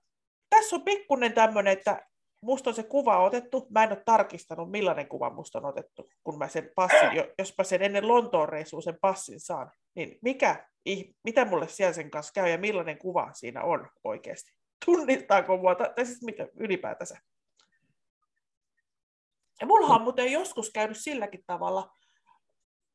tässä 0.51 0.77
on 0.77 0.83
pikkunen 0.83 1.33
tämmöinen, 1.33 1.73
että 1.73 2.07
musta 2.43 2.71
on 2.71 2.75
se 2.77 2.83
kuva 2.83 3.23
otettu. 3.25 3.67
Mä 3.71 3.85
en 3.85 3.91
ole 3.93 4.03
tarkistanut, 4.05 4.71
millainen 4.71 5.09
kuva 5.09 5.31
musta 5.31 5.59
on 5.59 5.65
otettu, 5.65 6.09
kun 6.25 6.39
mä 6.39 6.49
sen 6.49 6.71
passin, 6.75 7.13
jo- 7.13 7.33
jos 7.39 7.55
mä 7.59 7.65
sen 7.65 7.83
ennen 7.83 8.09
Lontoon 8.09 8.49
reissuun 8.49 8.83
sen 8.83 8.99
passin 9.01 9.41
saan, 9.41 9.71
niin 9.95 10.19
mikä, 10.23 10.69
mitä 11.25 11.45
mulle 11.45 11.69
siellä 11.69 11.93
sen 11.93 12.11
kanssa 12.11 12.33
käy 12.33 12.51
ja 12.51 12.59
millainen 12.59 12.99
kuva 12.99 13.33
siinä 13.33 13.63
on 13.63 13.89
oikeasti? 14.05 14.56
Tunnistaako 14.85 15.57
mua, 15.57 15.75
tai 15.75 16.07
siis 16.07 16.23
mitä 16.23 16.49
ylipäätänsä? 16.55 17.19
Ja 19.61 19.67
mulla 19.67 19.95
on 19.95 20.03
muuten 20.03 20.33
joskus 20.33 20.71
käynyt 20.71 20.97
silläkin 20.97 21.45
tavalla, 21.47 21.95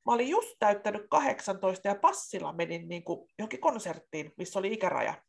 mä 0.06 0.14
olin 0.14 0.30
just 0.30 0.56
täyttänyt 0.60 1.02
18 1.10 1.88
ja 1.88 1.96
passilla 1.96 2.54
menin 2.54 2.90
niin 2.90 3.04
kuin 3.04 3.30
johonkin 3.40 3.62
konserttiin, 3.62 4.34
missä 4.38 4.60
oli 4.60 4.74
ikäraja 4.74 5.24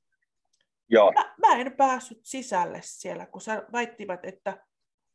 Joo. 0.88 1.12
mä, 1.12 1.34
mä 1.46 1.54
en 1.56 1.76
päässyt 1.76 2.20
sisälle 2.22 2.80
siellä, 2.82 3.26
kun 3.26 3.40
sä 3.40 3.66
väittivät, 3.72 4.24
että 4.24 4.66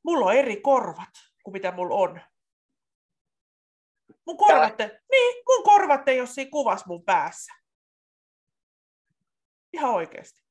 mulla 0.04 0.26
on 0.26 0.36
eri 0.36 0.62
korvat 0.62 1.10
kuin 1.44 1.52
mitä 1.52 1.72
mulla 1.72 1.96
on. 1.96 2.22
Mun 4.26 4.38
korvat, 4.38 4.82
ei- 4.82 5.00
niin, 5.12 5.44
mun 5.48 5.64
korvat 5.64 6.08
ei 6.08 6.20
ole 6.20 6.28
siinä 6.28 6.52
kuvassa 6.52 6.86
mun 6.88 7.04
päässä. 7.04 7.54
Ihan 9.74 9.92
oikeasti. 9.94 10.47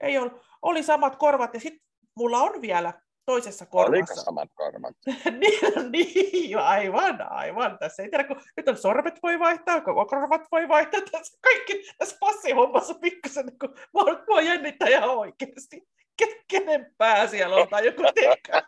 Ei 0.00 0.18
ollut, 0.18 0.42
oli 0.62 0.82
samat 0.82 1.16
korvat 1.16 1.54
ja 1.54 1.60
sitten 1.60 1.86
mulla 2.16 2.38
on 2.38 2.62
vielä 2.62 2.92
toisessa 3.26 3.66
Oliko 3.72 3.90
korvassa. 4.06 4.24
samat 4.24 4.48
korvat? 4.54 4.94
niin, 5.40 5.92
niin, 5.92 6.58
aivan, 6.58 7.32
aivan. 7.32 7.78
Tässä 7.78 8.02
ei 8.02 8.10
tiedä, 8.10 8.24
kun 8.24 8.40
nyt 8.56 8.68
on 8.68 8.76
sormet 8.76 9.18
voi 9.22 9.38
vaihtaa, 9.38 9.80
koko 9.80 10.06
korvat 10.06 10.42
voi 10.52 10.68
vaihtaa. 10.68 11.00
Tässä 11.12 11.38
kaikki 11.42 11.84
tässä 11.98 12.16
passihommassa 12.20 12.94
pikkusen, 12.94 13.58
kun 13.58 13.74
mua, 13.94 14.04
mua 14.28 14.40
jännittää 14.40 14.88
ihan 14.88 15.10
oikeasti. 15.10 15.88
Ke- 16.22 16.44
Kenen 16.48 16.94
pää 16.98 17.26
siellä 17.26 17.56
on 17.56 17.68
tai 17.68 17.86
joku 17.86 18.02
tekee. 18.14 18.62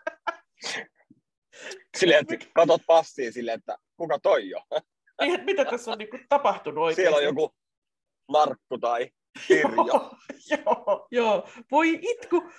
Silleen, 1.96 2.26
että 2.30 2.46
katot 2.54 2.82
passiin 2.86 3.32
silleen, 3.32 3.58
että 3.58 3.76
kuka 3.96 4.18
toi 4.18 4.48
jo? 4.48 4.60
Niin, 5.20 5.44
mitä 5.44 5.64
tässä 5.64 5.90
on 5.90 5.98
niin 5.98 6.10
kuin, 6.10 6.26
tapahtunut 6.28 6.84
oikeasti. 6.84 7.02
Siellä 7.02 7.16
on 7.16 7.24
joku 7.24 7.54
Markku 8.28 8.78
tai 8.78 9.10
Pirjo. 9.48 10.10
Joo, 10.50 11.06
joo, 11.10 11.48
voi 11.70 11.98
itku. 12.02 12.50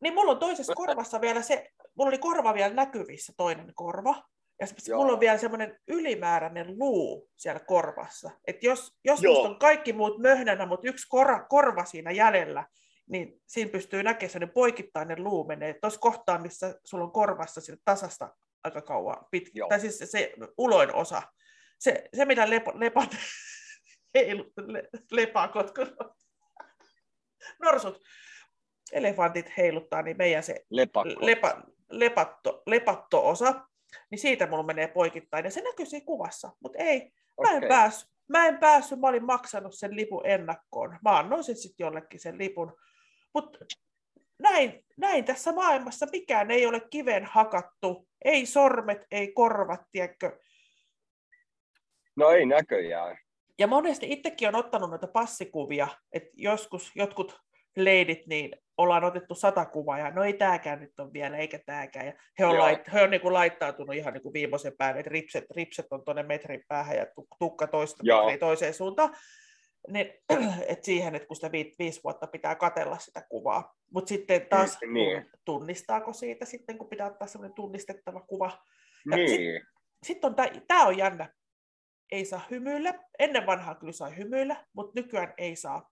Niin 0.00 0.14
mulla 0.14 0.32
on 0.32 0.38
toisessa 0.38 0.74
korvassa 0.74 1.20
vielä 1.20 1.42
se, 1.42 1.70
mulla 1.94 2.08
oli 2.08 2.18
korva 2.18 2.54
vielä 2.54 2.74
näkyvissä 2.74 3.32
toinen 3.36 3.72
korva, 3.74 4.22
ja 4.60 4.66
sit 4.66 4.86
Joo. 4.86 4.98
mulla 5.00 5.12
on 5.12 5.20
vielä 5.20 5.38
semmoinen 5.38 5.78
ylimääräinen 5.88 6.78
luu 6.78 7.30
siellä 7.36 7.60
korvassa. 7.60 8.30
Että 8.46 8.66
jos, 8.66 8.98
jos 9.04 9.22
musta 9.22 9.48
on 9.48 9.58
kaikki 9.58 9.92
muut 9.92 10.18
möhnänä, 10.18 10.66
mutta 10.66 10.88
yksi 10.88 11.06
korva, 11.08 11.44
korva 11.44 11.84
siinä 11.84 12.10
jäljellä, 12.10 12.66
niin 13.06 13.40
siinä 13.46 13.70
pystyy 13.70 14.02
näkemään 14.02 14.30
semmoinen 14.30 14.54
poikittainen 14.54 15.24
luu 15.24 15.44
menee 15.44 15.74
tuossa 15.80 16.00
kohtaa, 16.00 16.38
missä 16.38 16.80
sulla 16.84 17.04
on 17.04 17.12
korvassa 17.12 17.60
sille 17.60 17.78
tasasta 17.84 18.34
aika 18.64 18.82
kauan 18.82 19.26
pitkä, 19.30 19.50
Joo. 19.54 19.68
tai 19.68 19.80
siis 19.80 19.98
se, 19.98 20.06
se 20.06 20.32
uloin 20.58 20.94
osa. 20.94 21.22
Se, 21.78 22.04
se 22.16 22.24
mitä 22.24 22.50
lepo, 22.50 22.72
lepat, 22.74 23.10
heilut, 24.14 24.52
le, 24.66 24.88
lepakot, 25.10 25.70
kun 25.70 25.96
norsut, 27.62 28.02
elefantit 28.92 29.56
heiluttaa, 29.56 30.02
niin 30.02 30.16
meidän 30.16 30.42
se 30.42 30.64
lepa, 31.20 31.62
lepatto, 31.90 32.62
lepatto-osa, 32.66 33.68
niin 34.10 34.18
siitä 34.18 34.46
mulla 34.46 34.62
menee 34.62 34.88
poikittain. 34.88 35.44
Ja 35.44 35.50
se 35.50 35.60
näkyy 35.60 35.86
siinä 35.86 36.06
kuvassa, 36.06 36.50
mutta 36.62 36.78
ei, 36.78 37.12
mä 37.42 37.56
en 37.56 37.68
päässyt. 37.68 38.18
Mä 38.28 38.46
en 38.46 38.58
päässyt, 38.58 39.00
mä 39.00 39.08
olin 39.08 39.24
maksanut 39.24 39.74
sen 39.74 39.96
lipun 39.96 40.26
ennakkoon. 40.26 40.98
Mä 41.04 41.18
annoin 41.18 41.44
sitten 41.44 41.62
sit 41.62 41.74
jollekin 41.78 42.20
sen 42.20 42.38
lipun. 42.38 42.76
Mutta 43.34 43.58
näin, 44.42 44.84
näin 44.96 45.24
tässä 45.24 45.52
maailmassa 45.52 46.06
mikään 46.12 46.50
ei 46.50 46.66
ole 46.66 46.80
kiven 46.90 47.24
hakattu. 47.24 48.08
Ei 48.24 48.46
sormet, 48.46 49.06
ei 49.10 49.32
korvat, 49.32 49.80
tiedätkö. 49.92 50.38
No 52.16 52.30
ei 52.30 52.46
näköjään. 52.46 53.18
Ja 53.58 53.66
monesti 53.66 54.06
itsekin 54.12 54.48
on 54.48 54.54
ottanut 54.54 54.90
noita 54.90 55.06
passikuvia, 55.06 55.88
että 56.12 56.30
joskus 56.34 56.92
jotkut 56.94 57.40
leidit, 57.76 58.26
niin 58.26 58.50
ollaan 58.78 59.04
otettu 59.04 59.34
sata 59.34 59.64
kuvaa, 59.64 59.98
ja 59.98 60.10
no 60.10 60.24
ei 60.24 60.32
tääkään 60.32 60.80
nyt 60.80 61.00
on 61.00 61.12
vielä, 61.12 61.36
eikä 61.36 61.58
tääkään. 61.66 62.06
Ja 62.06 62.12
he 62.38 62.46
on, 62.46 62.54
Joo. 62.54 62.62
lait, 62.64 62.92
he 62.92 63.02
on 63.02 63.10
niin 63.10 63.20
kuin 63.20 63.34
laittautunut 63.34 63.96
ihan 63.96 64.12
niin 64.12 64.22
kuin 64.22 64.32
viimeisen 64.32 64.72
päälle, 64.78 65.00
että 65.00 65.10
ripset, 65.10 65.44
ripset 65.56 65.86
on 65.90 66.04
tuonne 66.04 66.22
metrin 66.22 66.64
päähän 66.68 66.96
ja 66.96 67.06
tu- 67.14 67.26
tukka 67.38 67.66
toista 67.66 68.04
metriä 68.04 68.38
toiseen 68.38 68.74
suuntaan. 68.74 69.16
niin, 69.88 70.12
et 70.68 70.84
siihen, 70.84 71.14
että 71.14 71.28
kun 71.28 71.36
sitä 71.36 71.52
vi, 71.52 71.74
viisi 71.78 72.00
vuotta 72.04 72.26
pitää 72.26 72.54
katella 72.54 72.98
sitä 72.98 73.22
kuvaa. 73.28 73.74
Mutta 73.94 74.08
sitten 74.08 74.46
taas 74.46 74.78
Mm, 74.86 74.92
niin. 74.94 75.26
tunnistaako 75.44 76.12
siitä 76.12 76.44
sitten, 76.44 76.78
kun 76.78 76.88
pitää 76.88 77.06
ottaa 77.06 77.28
semmoinen 77.28 77.54
tunnistettava 77.54 78.20
kuva. 78.20 78.50
Ja 79.10 79.16
Niin, 79.16 79.28
sit- 79.30 79.62
Sitten 80.06 80.30
on 80.30 80.36
tämä 80.68 80.86
on 80.86 80.98
jännä. 80.98 81.32
Ei 82.12 82.24
saa 82.24 82.46
hymyillä. 82.50 82.94
Ennen 83.18 83.46
vanhaa 83.46 83.74
kyllä 83.74 83.92
sai 83.92 84.16
hymyillä, 84.16 84.64
mutta 84.72 85.00
nykyään 85.00 85.34
ei 85.38 85.56
saa. 85.56 85.90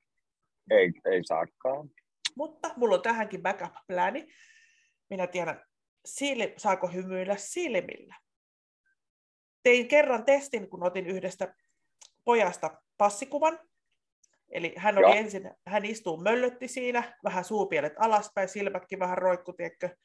ei, 0.71 0.93
ei 1.05 1.25
saakaan. 1.25 1.91
Mutta 2.37 2.71
mulla 2.77 2.95
on 2.95 3.03
tähänkin 3.03 3.43
backup-plääni. 3.43 4.29
Minä 5.11 5.27
tiedän, 5.27 5.65
siili, 6.05 6.55
saako 6.57 6.87
hymyillä 6.87 7.37
silmillä. 7.37 8.15
Tein 9.63 9.89
kerran 9.89 10.25
testin, 10.25 10.71
kun 10.71 10.83
otin 10.83 11.07
yhdestä 11.07 11.55
pojasta 12.25 12.83
passikuvan. 12.99 13.59
Eli 14.49 14.75
hän, 14.77 14.99
oli 14.99 15.05
Joo. 15.07 15.15
ensin, 15.15 15.51
hän 15.67 15.85
istuu 15.85 16.17
möllötti 16.17 16.69
siinä, 16.69 17.19
vähän 17.25 17.45
suupielet 17.45 17.93
alaspäin, 17.99 18.49
silmätkin 18.49 18.99
vähän 18.99 19.19
roikku, 19.19 19.53
tiedätkö. 19.53 19.97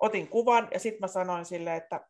Otin 0.00 0.28
kuvan 0.28 0.68
ja 0.72 0.78
sitten 0.78 1.00
mä 1.00 1.06
sanoin 1.06 1.44
sille, 1.44 1.76
että 1.76 2.00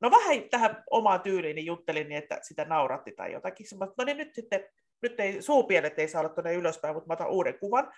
no 0.00 0.10
vähän 0.10 0.48
tähän 0.50 0.84
omaan 0.90 1.20
tyyliini 1.20 1.64
juttelin, 1.64 2.08
niin 2.08 2.18
että 2.18 2.38
sitä 2.42 2.64
nauratti 2.64 3.12
tai 3.12 3.32
jotakin. 3.32 3.66
Mä, 3.78 3.86
no 3.98 4.04
niin 4.04 4.16
nyt 4.16 4.34
sitten, 4.34 4.64
nyt 5.02 5.20
ei, 5.20 5.42
suupielet 5.42 5.98
ei 5.98 6.08
saa 6.08 6.20
olla 6.20 6.34
tuonne 6.34 6.54
ylöspäin, 6.54 6.94
mutta 6.94 7.06
mä 7.06 7.12
otan 7.12 7.30
uuden 7.30 7.58
kuvan. 7.58 7.92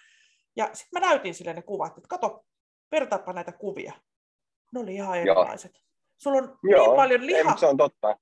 Ja 0.56 0.70
sitten 0.72 1.00
mä 1.00 1.08
näytin 1.08 1.34
sille 1.34 1.52
ne 1.52 1.62
kuvat, 1.62 1.98
että 1.98 2.08
kato, 2.08 2.44
vertaapa 2.92 3.32
näitä 3.32 3.52
kuvia. 3.52 3.92
Ne 4.72 4.80
oli 4.80 4.94
ihan 4.94 5.26
Joo. 5.26 5.40
erilaiset. 5.40 5.72
Sulla 6.16 6.38
on 6.38 6.58
Joo, 6.62 6.86
niin 6.86 6.96
paljon 6.96 7.26
lihaa. 7.26 7.56
se 7.56 7.66
on 7.66 7.76
totta. 7.76 8.18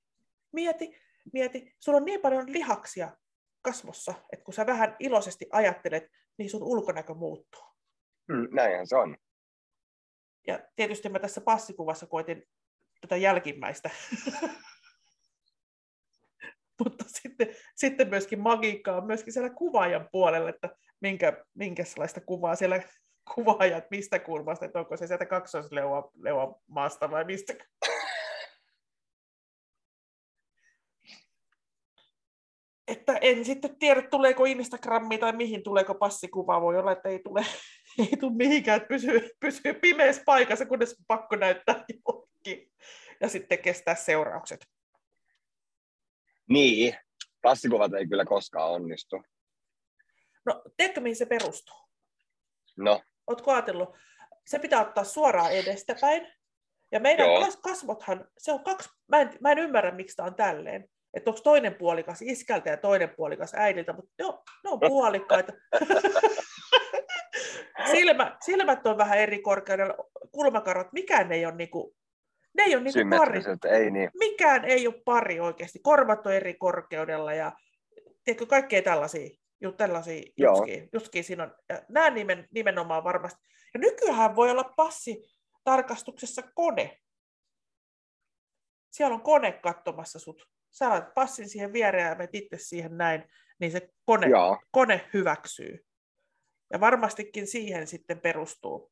Mieti, 0.51 0.95
mieti, 1.33 1.75
sulla 1.79 1.97
on 1.97 2.05
niin 2.05 2.21
paljon 2.21 2.53
lihaksia 2.53 3.11
kasvossa, 3.61 4.13
että 4.33 4.45
kun 4.45 4.53
sä 4.53 4.65
vähän 4.65 4.95
iloisesti 4.99 5.45
ajattelet, 5.51 6.03
niin 6.37 6.49
sun 6.49 6.63
ulkonäkö 6.63 7.13
muuttuu. 7.13 7.63
Mm, 8.27 8.47
näinhän 8.51 8.87
se 8.87 8.95
on. 8.95 9.17
Ja 10.47 10.59
tietysti 10.75 11.09
mä 11.09 11.19
tässä 11.19 11.41
passikuvassa 11.41 12.07
koitin 12.07 12.47
tätä 13.01 13.17
jälkimmäistä. 13.17 13.89
Mutta 16.79 17.03
sitten, 17.07 17.47
sitten 17.75 18.09
myöskin 18.09 18.39
magiikkaa 18.39 18.97
on 18.97 19.07
myöskin 19.07 19.33
siellä 19.33 19.49
kuvaajan 19.49 20.09
puolella, 20.11 20.49
että 20.49 20.69
minkä, 21.01 21.45
minkä 21.53 21.83
sellaista 21.83 22.21
kuvaa 22.21 22.55
siellä 22.55 22.81
kuvaajat, 23.35 23.83
mistä 23.91 24.19
kulmasta, 24.19 24.65
että 24.65 24.79
onko 24.79 24.97
se 24.97 25.07
sieltä 25.07 25.25
kaksoisleua 25.25 26.11
maasta 26.67 27.11
vai 27.11 27.25
mistä. 27.25 27.53
Että 32.87 33.17
en 33.21 33.45
sitten 33.45 33.79
tiedä, 33.79 34.01
tuleeko 34.01 34.45
Instagramiin 34.45 35.19
tai 35.19 35.33
mihin 35.33 35.63
tuleeko 35.63 35.95
passikuva. 35.95 36.61
Voi 36.61 36.77
olla, 36.77 36.91
että 36.91 37.09
ei 37.09 37.19
tule, 37.19 37.45
ei 37.99 38.17
tule 38.19 38.35
mihinkään, 38.35 38.77
että 38.77 38.87
pysyy, 38.87 39.29
pysyy 39.39 39.73
pimeässä 39.73 40.21
paikassa, 40.25 40.65
kunnes 40.65 41.03
pakko 41.07 41.35
näyttää 41.35 41.85
jollekin. 42.45 42.71
Ja 43.21 43.29
sitten 43.29 43.59
kestää 43.59 43.95
seuraukset. 43.95 44.65
Niin, 46.49 46.95
passikuvat 47.41 47.93
ei 47.93 48.07
kyllä 48.07 48.25
koskaan 48.25 48.71
onnistu. 48.71 49.23
No, 50.45 50.61
tiedätkö 50.77 51.01
mihin 51.01 51.15
se 51.15 51.25
perustuu? 51.25 51.75
No, 52.77 53.01
Oletko 53.27 53.51
ajatellut? 53.51 53.97
Se 54.47 54.59
pitää 54.59 54.81
ottaa 54.81 55.03
suoraan 55.03 55.51
edestäpäin. 55.51 56.33
Ja 56.91 56.99
meidän 56.99 57.27
Joo. 57.27 57.41
kas- 57.41 57.57
kasvothan, 57.57 58.27
se 58.37 58.51
on 58.51 58.63
kaksi, 58.63 58.89
mä 59.07 59.21
en, 59.21 59.29
mä 59.41 59.51
en 59.51 59.59
ymmärrä, 59.59 59.91
miksi 59.91 60.15
tämä 60.15 60.27
on 60.27 60.35
tälleen. 60.35 60.89
Että 61.13 61.29
onko 61.29 61.41
toinen 61.41 61.75
puolikas 61.75 62.21
iskältä 62.21 62.69
ja 62.69 62.77
toinen 62.77 63.09
puolikas 63.15 63.53
äidiltä, 63.53 63.93
mutta 63.93 64.11
ne 64.19 64.25
on, 64.25 64.41
ne 64.63 64.69
on 64.69 64.79
puolikkaita. 64.79 65.53
Silmä, 67.91 68.37
silmät 68.45 68.87
on 68.87 68.97
vähän 68.97 69.17
eri 69.17 69.41
korkeudella, 69.41 69.95
kulmakarvat, 70.31 70.93
mikään 70.93 71.31
ei 71.31 71.45
ole 71.45 71.55
niinku, 71.55 71.95
ne 72.57 72.63
ei 72.63 72.75
ole 72.75 72.83
niinku 72.83 73.17
pari. 73.17 73.39
ei 73.69 73.91
niin. 73.91 74.11
Mikään 74.19 74.65
ei 74.65 74.87
ole 74.87 75.01
pari 75.05 75.39
oikeasti. 75.39 75.79
Korvat 75.79 76.27
on 76.27 76.33
eri 76.33 76.53
korkeudella 76.53 77.33
ja 77.33 77.51
tiedätkö, 78.23 78.45
kaikkea 78.45 78.81
tällaisia, 78.81 79.29
ju, 79.61 79.71
tällaisia 79.71 80.21
jutskiä 80.93 81.23
siinä 81.23 81.43
on. 81.43 81.55
Ja 81.69 81.81
nämä 81.89 82.09
nimen, 82.09 82.47
nimenomaan 82.51 83.03
varmasti. 83.03 83.39
Ja 83.73 83.79
nykyään 83.79 84.35
voi 84.35 84.51
olla 84.51 84.73
passi 84.75 85.23
tarkastuksessa 85.63 86.41
kone. 86.55 86.97
Siellä 88.91 89.15
on 89.15 89.21
kone 89.21 89.51
katsomassa 89.51 90.19
sut. 90.19 90.49
Sä 90.71 90.89
laitat 90.89 91.13
passin 91.13 91.49
siihen 91.49 91.73
viereen 91.73 92.09
ja 92.09 92.15
menet 92.15 92.35
itse 92.35 92.57
siihen 92.57 92.97
näin, 92.97 93.23
niin 93.59 93.71
se 93.71 93.89
kone, 94.05 94.27
Joo, 94.27 94.57
kone 94.71 95.09
hyväksyy. 95.13 95.85
Ja 96.73 96.79
varmastikin 96.79 97.47
siihen 97.47 97.87
sitten 97.87 98.19
perustuu, 98.19 98.91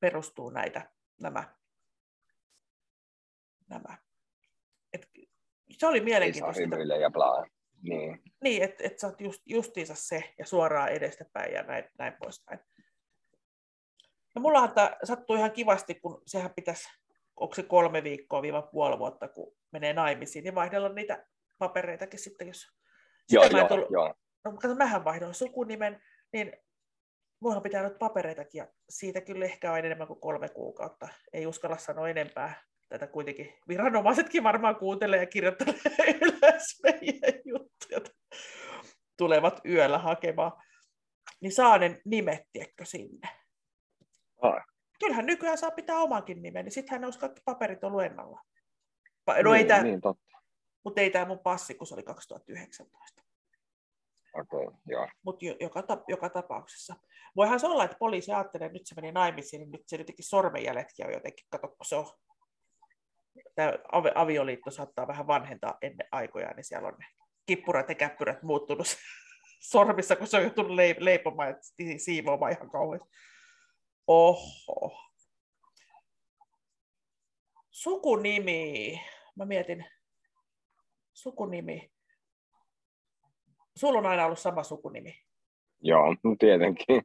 perustuu 0.00 0.50
näitä, 0.50 0.90
nämä. 1.20 1.56
Nämä. 3.68 3.98
Et, 4.92 5.08
se 5.70 5.86
oli 5.86 6.00
mielenkiintoista. 6.00 6.62
ja 7.00 7.10
bla. 7.10 7.46
Niin. 7.82 8.22
Niin, 8.42 8.62
että 8.62 8.84
et 8.84 8.98
sä 8.98 9.06
oot 9.06 9.20
just, 9.20 9.42
justiinsa 9.46 9.94
se 9.94 10.34
ja 10.38 10.46
suoraan 10.46 10.88
edestäpäin 10.88 11.54
ja 11.54 11.62
näin, 11.62 11.84
näin 11.98 12.12
poispäin. 12.22 12.60
Ja 14.34 14.40
mullahan 14.40 14.72
tämä 14.72 14.96
sattuu 15.04 15.36
ihan 15.36 15.52
kivasti, 15.52 15.94
kun 15.94 16.22
sehän 16.26 16.54
pitäisi, 16.54 16.88
onko 17.36 17.54
se 17.54 17.62
kolme 17.62 18.02
viikkoa 18.02 18.42
viiva 18.42 18.62
puoli 18.62 18.98
vuotta, 18.98 19.28
kun 19.28 19.56
menee 19.72 19.92
naimisiin, 19.92 20.44
niin 20.44 20.54
vaihdella 20.54 20.88
niitä 20.88 21.26
papereitakin 21.58 22.20
sitten, 22.20 22.48
jos... 22.48 22.66
Joo, 23.30 23.44
Sitä 23.44 23.58
joo, 23.58 23.68
tullut- 23.68 23.90
joo. 23.90 24.14
No, 24.44 24.52
kato, 24.52 24.74
mähän 24.74 25.04
vaihdoin 25.04 25.34
sukunimen, 25.34 26.02
niin 26.32 26.52
mulla 27.40 27.60
pitää 27.60 27.82
nyt 27.82 27.98
papereitakin, 27.98 28.58
ja 28.58 28.66
siitä 28.88 29.20
kyllä 29.20 29.44
ehkä 29.44 29.72
on 29.72 29.78
enemmän 29.78 30.06
kuin 30.06 30.20
kolme 30.20 30.48
kuukautta. 30.48 31.08
Ei 31.32 31.46
uskalla 31.46 31.76
sanoa 31.76 32.08
enempää. 32.08 32.62
Tätä 32.88 33.06
kuitenkin 33.06 33.54
viranomaisetkin 33.68 34.42
varmaan 34.42 34.76
kuuntelee 34.76 35.20
ja 35.20 35.26
kirjoittelee 35.26 35.80
ylös 36.22 36.80
meidän 36.82 37.40
juttuja. 37.44 38.00
Tulevat 39.16 39.60
yöllä 39.64 39.98
hakemaan. 39.98 40.52
Niin 41.40 41.52
saa 41.52 41.78
ne 41.78 42.00
nimet, 42.04 42.42
tiedätkö, 42.52 42.84
sinne. 42.84 43.28
Ai. 44.42 44.60
Kyllähän 45.00 45.26
nykyään 45.26 45.58
saa 45.58 45.70
pitää 45.70 45.98
omankin 45.98 46.42
nimen, 46.42 46.64
niin 46.64 46.72
sittenhän 46.72 47.00
ne 47.00 47.06
olisi 47.06 47.18
kaikki 47.18 47.40
paperit 47.44 47.84
ollut 47.84 48.02
ennalla. 48.02 48.40
No 49.26 49.54
ei 49.54 49.58
niin, 49.58 49.68
tämä, 49.68 49.82
niin, 49.82 50.00
totta. 50.00 50.36
mutta 50.84 51.00
ei 51.00 51.10
tämä 51.10 51.24
mun 51.24 51.38
passi, 51.38 51.74
kun 51.74 51.86
se 51.86 51.94
oli 51.94 52.02
2019. 52.02 53.22
Okei, 54.34 54.66
okay, 54.66 55.08
mutta 55.22 55.44
joka, 55.60 55.82
joka 56.08 56.30
tapauksessa. 56.30 56.96
Voihan 57.36 57.60
se 57.60 57.66
olla, 57.66 57.84
että 57.84 57.96
poliisi 57.98 58.32
ajattelee, 58.32 58.66
että 58.66 58.78
nyt 58.78 58.86
se 58.86 58.94
meni 58.94 59.12
naimisiin, 59.12 59.60
niin 59.60 59.70
nyt 59.70 59.82
se 59.86 59.96
jotenkin 59.96 60.24
sormenjäljetkin 60.24 61.06
on 61.06 61.12
jotenkin, 61.12 61.46
kato, 61.50 61.68
kun 61.68 61.76
se 61.86 61.96
on. 61.96 62.06
Tämä 63.54 63.72
avi- 63.92 64.12
avioliitto 64.14 64.70
saattaa 64.70 65.06
vähän 65.06 65.26
vanhentaa 65.26 65.78
ennen 65.82 66.08
aikoja, 66.12 66.50
niin 66.54 66.64
siellä 66.64 66.88
on 66.88 66.94
ne 66.98 67.06
kippurat 67.46 67.88
ja 67.88 67.94
käppyrät 67.94 68.42
muuttunut 68.42 68.86
sormissa, 69.70 70.16
kun 70.16 70.26
se 70.26 70.36
on 70.36 70.42
joutunut 70.42 70.70
leip- 70.72 71.04
leipomaan 71.04 71.48
ja 71.48 71.56
si- 71.60 71.98
siivoamaan 71.98 72.52
ihan 72.52 72.70
kauheasti. 72.70 73.08
Oho. 74.06 74.98
Sukunimi. 77.70 79.00
Mä 79.36 79.44
mietin. 79.44 79.84
Sukunimi. 81.14 81.92
Sulla 83.76 83.98
on 83.98 84.06
aina 84.06 84.24
ollut 84.24 84.38
sama 84.38 84.62
sukunimi. 84.62 85.22
Joo, 85.80 86.16
no 86.24 86.36
tietenkin. 86.38 87.02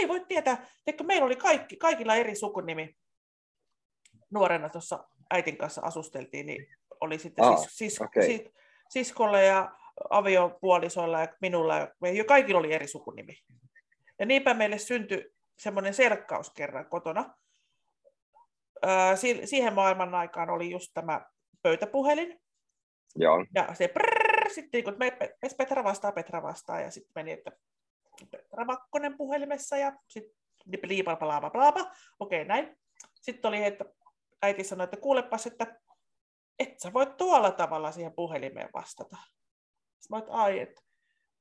Ei 0.00 0.08
voi 0.08 0.24
tietää. 0.28 0.66
Teikö, 0.84 1.04
meillä 1.04 1.26
oli 1.26 1.36
kaikki, 1.36 1.76
kaikilla 1.76 2.14
eri 2.14 2.34
sukunimi. 2.36 2.96
Nuorena 4.30 4.68
tuossa 4.68 5.04
äitin 5.30 5.56
kanssa 5.56 5.80
asusteltiin, 5.84 6.46
niin 6.46 6.66
oli 7.00 7.18
sitten 7.18 7.44
Aa, 7.44 7.56
sis, 7.56 7.76
sis, 7.78 8.00
okei. 8.00 8.26
sis, 8.26 8.42
siskolle 8.88 9.44
ja 9.44 9.72
aviopuolisoilla 10.10 11.20
ja 11.20 11.28
minulla. 11.40 11.76
Ja 11.78 12.12
jo 12.12 12.24
kaikilla 12.24 12.58
oli 12.58 12.72
eri 12.72 12.86
sukunimi. 12.86 13.34
Ja 14.18 14.26
niinpä 14.26 14.54
meille 14.54 14.78
syntyi 14.78 15.32
semmoinen 15.58 15.94
selkkaus 15.94 16.50
kerran 16.50 16.86
kotona. 16.86 17.34
Öö, 18.84 19.16
si- 19.16 19.46
siihen 19.46 19.74
maailman 19.74 20.14
aikaan 20.14 20.50
oli 20.50 20.70
just 20.70 20.90
tämä 20.94 21.26
pöytäpuhelin, 21.62 22.40
Joo, 23.16 23.44
ja 23.54 23.74
se 23.74 23.88
prrrr, 23.88 24.50
sitten 24.50 24.84
kun 24.84 24.96
me, 24.98 25.16
Petra 25.56 25.84
vastaa, 25.84 26.12
Petra 26.12 26.42
vastaa, 26.42 26.80
ja 26.80 26.90
sitten 26.90 27.12
meni, 27.14 27.32
että 27.32 27.52
Petra 28.30 28.64
Makkonen 28.64 29.16
puhelimessa, 29.16 29.76
ja 29.76 29.92
sitten 30.08 30.34
liipa, 30.82 31.16
blaaba, 31.16 31.50
blaaba, 31.50 31.92
okei 32.20 32.44
näin. 32.44 32.76
Sitten 33.20 33.48
oli, 33.48 33.64
että 33.64 33.84
äiti 34.42 34.64
sanoi, 34.64 34.84
että 34.84 34.96
kuulepas, 34.96 35.46
että 35.46 35.80
et 36.58 36.80
sä 36.80 36.92
voi 36.92 37.06
tuolla 37.18 37.50
tavalla 37.50 37.92
siihen 37.92 38.12
puhelimeen 38.14 38.68
vastata. 38.74 39.16
Sitten 39.98 40.10
mä 40.10 40.18
että 40.18 40.32
ai, 40.32 40.60
että 40.60 40.82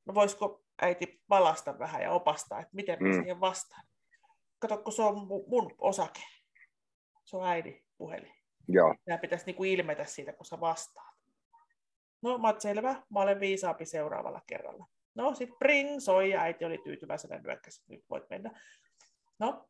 no 0.05 0.13
voisiko 0.13 0.63
äiti 0.81 1.21
valasta 1.29 1.79
vähän 1.79 2.01
ja 2.01 2.11
opastaa, 2.11 2.59
että 2.59 2.75
miten 2.75 3.03
mä 3.03 3.09
Mm. 3.09 3.13
siihen 3.21 3.39
vastaan. 3.39 3.83
Kato, 4.59 4.77
kun 4.77 4.93
se 4.93 5.01
on 5.01 5.15
mu- 5.15 5.47
mun 5.49 5.75
osake. 5.77 6.21
Se 7.25 7.37
on 7.37 7.47
äidin 7.47 7.85
puhelin. 7.97 8.33
joo. 8.67 8.95
Nämä 9.05 9.17
pitäisi 9.17 9.45
niinku 9.45 9.63
ilmetä 9.63 10.05
siitä, 10.05 10.33
kun 10.33 10.45
sä 10.45 10.59
vastaat. 10.59 11.15
No, 12.21 12.37
mä 12.37 12.47
oon 12.49 12.61
selvä, 12.61 13.03
mä 13.09 13.19
olen 13.19 13.39
viisaampi 13.39 13.85
seuraavalla 13.85 14.41
kerralla. 14.47 14.85
No, 15.15 15.35
sit 15.35 15.49
bring, 15.59 15.99
soi, 15.99 16.29
ja 16.29 16.41
äiti 16.41 16.65
oli 16.65 16.77
tyytyväisenä 16.77 17.39
nyökkäsi, 17.39 17.83
nyt 17.87 18.05
voit 18.09 18.29
mennä. 18.29 18.61
No, 19.39 19.69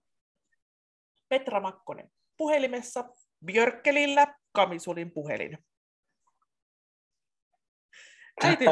Petra 1.30 1.60
Makkonen 1.60 2.12
puhelimessa, 2.40 3.04
Björkkelillä 3.46 4.36
Kamisulin 4.52 5.12
puhelin. 5.12 5.58
Äiti, 8.44 8.66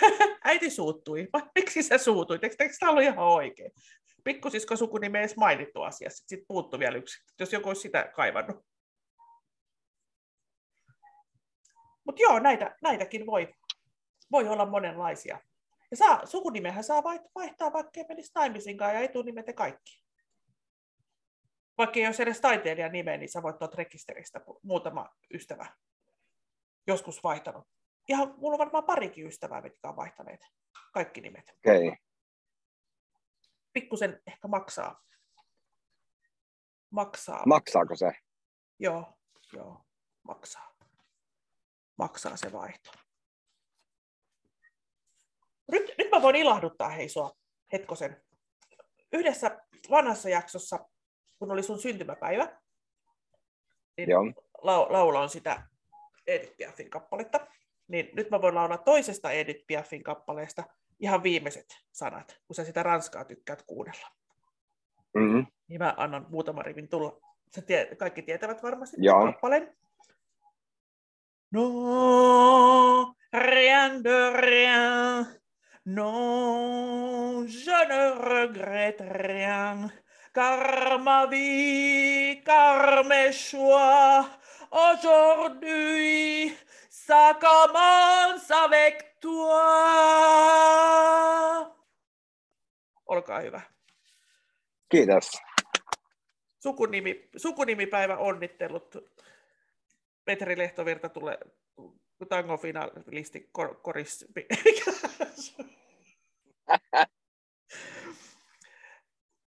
äiti 0.50 0.70
suuttui. 0.70 1.28
Miksi 1.54 1.82
sä 1.82 1.98
suutuit? 1.98 2.44
Eikö, 2.44 2.56
eikö 2.60 2.74
tämä 2.80 2.90
ollut 2.90 3.04
ihan 3.04 3.18
oikein? 3.18 3.70
Pikkusisko 4.24 4.76
sukunimi 4.76 5.18
edes 5.18 5.36
mainittu 5.36 5.82
asiassa. 5.82 6.24
Sitten 6.26 6.46
puuttuu 6.48 6.80
vielä 6.80 6.96
yksi, 6.96 7.24
jos 7.40 7.52
joku 7.52 7.68
olisi 7.68 7.82
sitä 7.82 8.12
kaivannut. 8.16 8.56
Mutta 12.04 12.22
joo, 12.22 12.38
näitä, 12.38 12.76
näitäkin 12.82 13.26
voi, 13.26 13.54
voi 14.32 14.48
olla 14.48 14.66
monenlaisia. 14.66 15.40
Ja 15.90 15.96
saa, 15.96 16.26
sukunimehän 16.26 16.84
saa 16.84 17.02
vaihtaa, 17.34 17.72
vaikka 17.72 18.00
ei 18.00 18.06
menisi 18.08 18.32
naimisinkaan 18.34 18.94
ja 18.94 19.00
etunimet 19.00 19.46
ja 19.46 19.52
kaikki. 19.52 20.03
Vaikka 21.78 22.00
ei 22.00 22.06
olisi 22.06 22.22
edes 22.22 22.40
taiteilijan 22.40 22.92
nimeä, 22.92 23.16
niin 23.16 23.28
sä 23.28 23.42
voit 23.42 23.58
tuolta 23.58 23.76
rekisteristä 23.76 24.40
muutama 24.62 25.08
ystävä 25.34 25.66
joskus 26.86 27.22
vaihtanut. 27.22 27.68
Ihan, 28.08 28.34
mulla 28.36 28.54
on 28.54 28.58
varmaan 28.58 28.84
parikin 28.84 29.26
ystävää, 29.26 29.60
mitkä 29.60 29.88
on 29.88 29.96
vaihtaneet 29.96 30.40
kaikki 30.92 31.20
nimet. 31.20 31.52
Okei. 31.58 31.88
Okay. 31.88 31.98
Pikkusen 33.72 34.22
ehkä 34.26 34.48
maksaa. 34.48 35.04
Maksaa. 36.90 37.42
Maksaako 37.46 37.96
se? 37.96 38.12
Joo, 38.78 39.18
joo, 39.52 39.84
maksaa. 40.22 40.74
Maksaa 41.98 42.36
se 42.36 42.52
vaihto. 42.52 42.90
Nyt, 45.72 45.94
nyt 45.98 46.10
mä 46.10 46.22
voin 46.22 46.36
ilahduttaa 46.36 46.88
hei 46.88 47.08
sua 47.08 47.32
hetkosen. 47.72 48.24
Yhdessä 49.12 49.60
vanhassa 49.90 50.28
jaksossa, 50.28 50.88
kun 51.44 51.52
oli 51.52 51.62
sun 51.62 51.78
syntymäpäivä, 51.78 52.48
niin 53.96 54.10
Joo. 54.10 54.22
lau, 54.62 54.86
lauloin 54.92 55.28
sitä 55.28 55.62
Edith 56.26 56.56
Piafin 56.56 56.90
kappaletta. 56.90 57.46
Niin 57.88 58.10
nyt 58.12 58.30
mä 58.30 58.42
voin 58.42 58.54
laulaa 58.54 58.78
toisesta 58.78 59.30
Edith 59.30 59.66
Piafin 59.66 60.02
kappaleesta 60.02 60.64
ihan 61.00 61.22
viimeiset 61.22 61.66
sanat, 61.92 62.40
kun 62.46 62.54
sä 62.54 62.64
sitä 62.64 62.82
ranskaa 62.82 63.24
tykkäät 63.24 63.62
kuunnella. 63.62 64.06
Mm-hmm. 65.14 65.46
Niin 65.68 65.78
mä 65.78 65.94
annan 65.96 66.26
muutaman 66.28 66.64
rivin 66.64 66.88
tulla. 66.88 67.20
Sä 67.54 67.62
tie, 67.62 67.94
kaikki 67.96 68.22
tietävät 68.22 68.62
varmasti 68.62 68.96
Joo. 69.00 69.24
kappaleen. 69.24 69.76
No, 71.50 73.14
rien 73.32 74.04
de 74.04 74.30
rien. 74.30 75.26
Non, 75.84 77.46
je 77.66 77.84
ne 77.84 78.14
regrette 78.14 79.08
rien. 79.08 79.92
Car 80.34 80.98
ma 80.98 81.30
vie, 81.30 82.42
car 82.42 83.04
mes 83.04 83.32
choix, 83.32 84.28
aujourd'hui, 84.70 86.50
ça 86.90 87.34
commence 87.38 88.50
avec 88.50 89.20
toi. 89.20 89.62
Olkaa 93.06 93.40
hyvä. 93.40 93.60
Kiitos. 94.88 95.30
Sukunimi, 96.62 97.28
sukunimipäivä 97.36 98.16
onnittelut. 98.16 98.96
Petri 100.24 100.58
Lehtovirta 100.58 101.08
tulee 101.08 101.38
tango 102.28 102.56
finalisti 102.56 103.48
kor, 103.52 103.74
koris. 103.82 104.26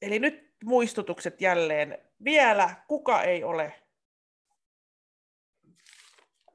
Eli 0.02 0.18
nyt 0.18 0.49
muistutukset 0.64 1.40
jälleen. 1.40 1.98
Vielä 2.24 2.84
kuka 2.88 3.22
ei 3.22 3.44
ole 3.44 3.82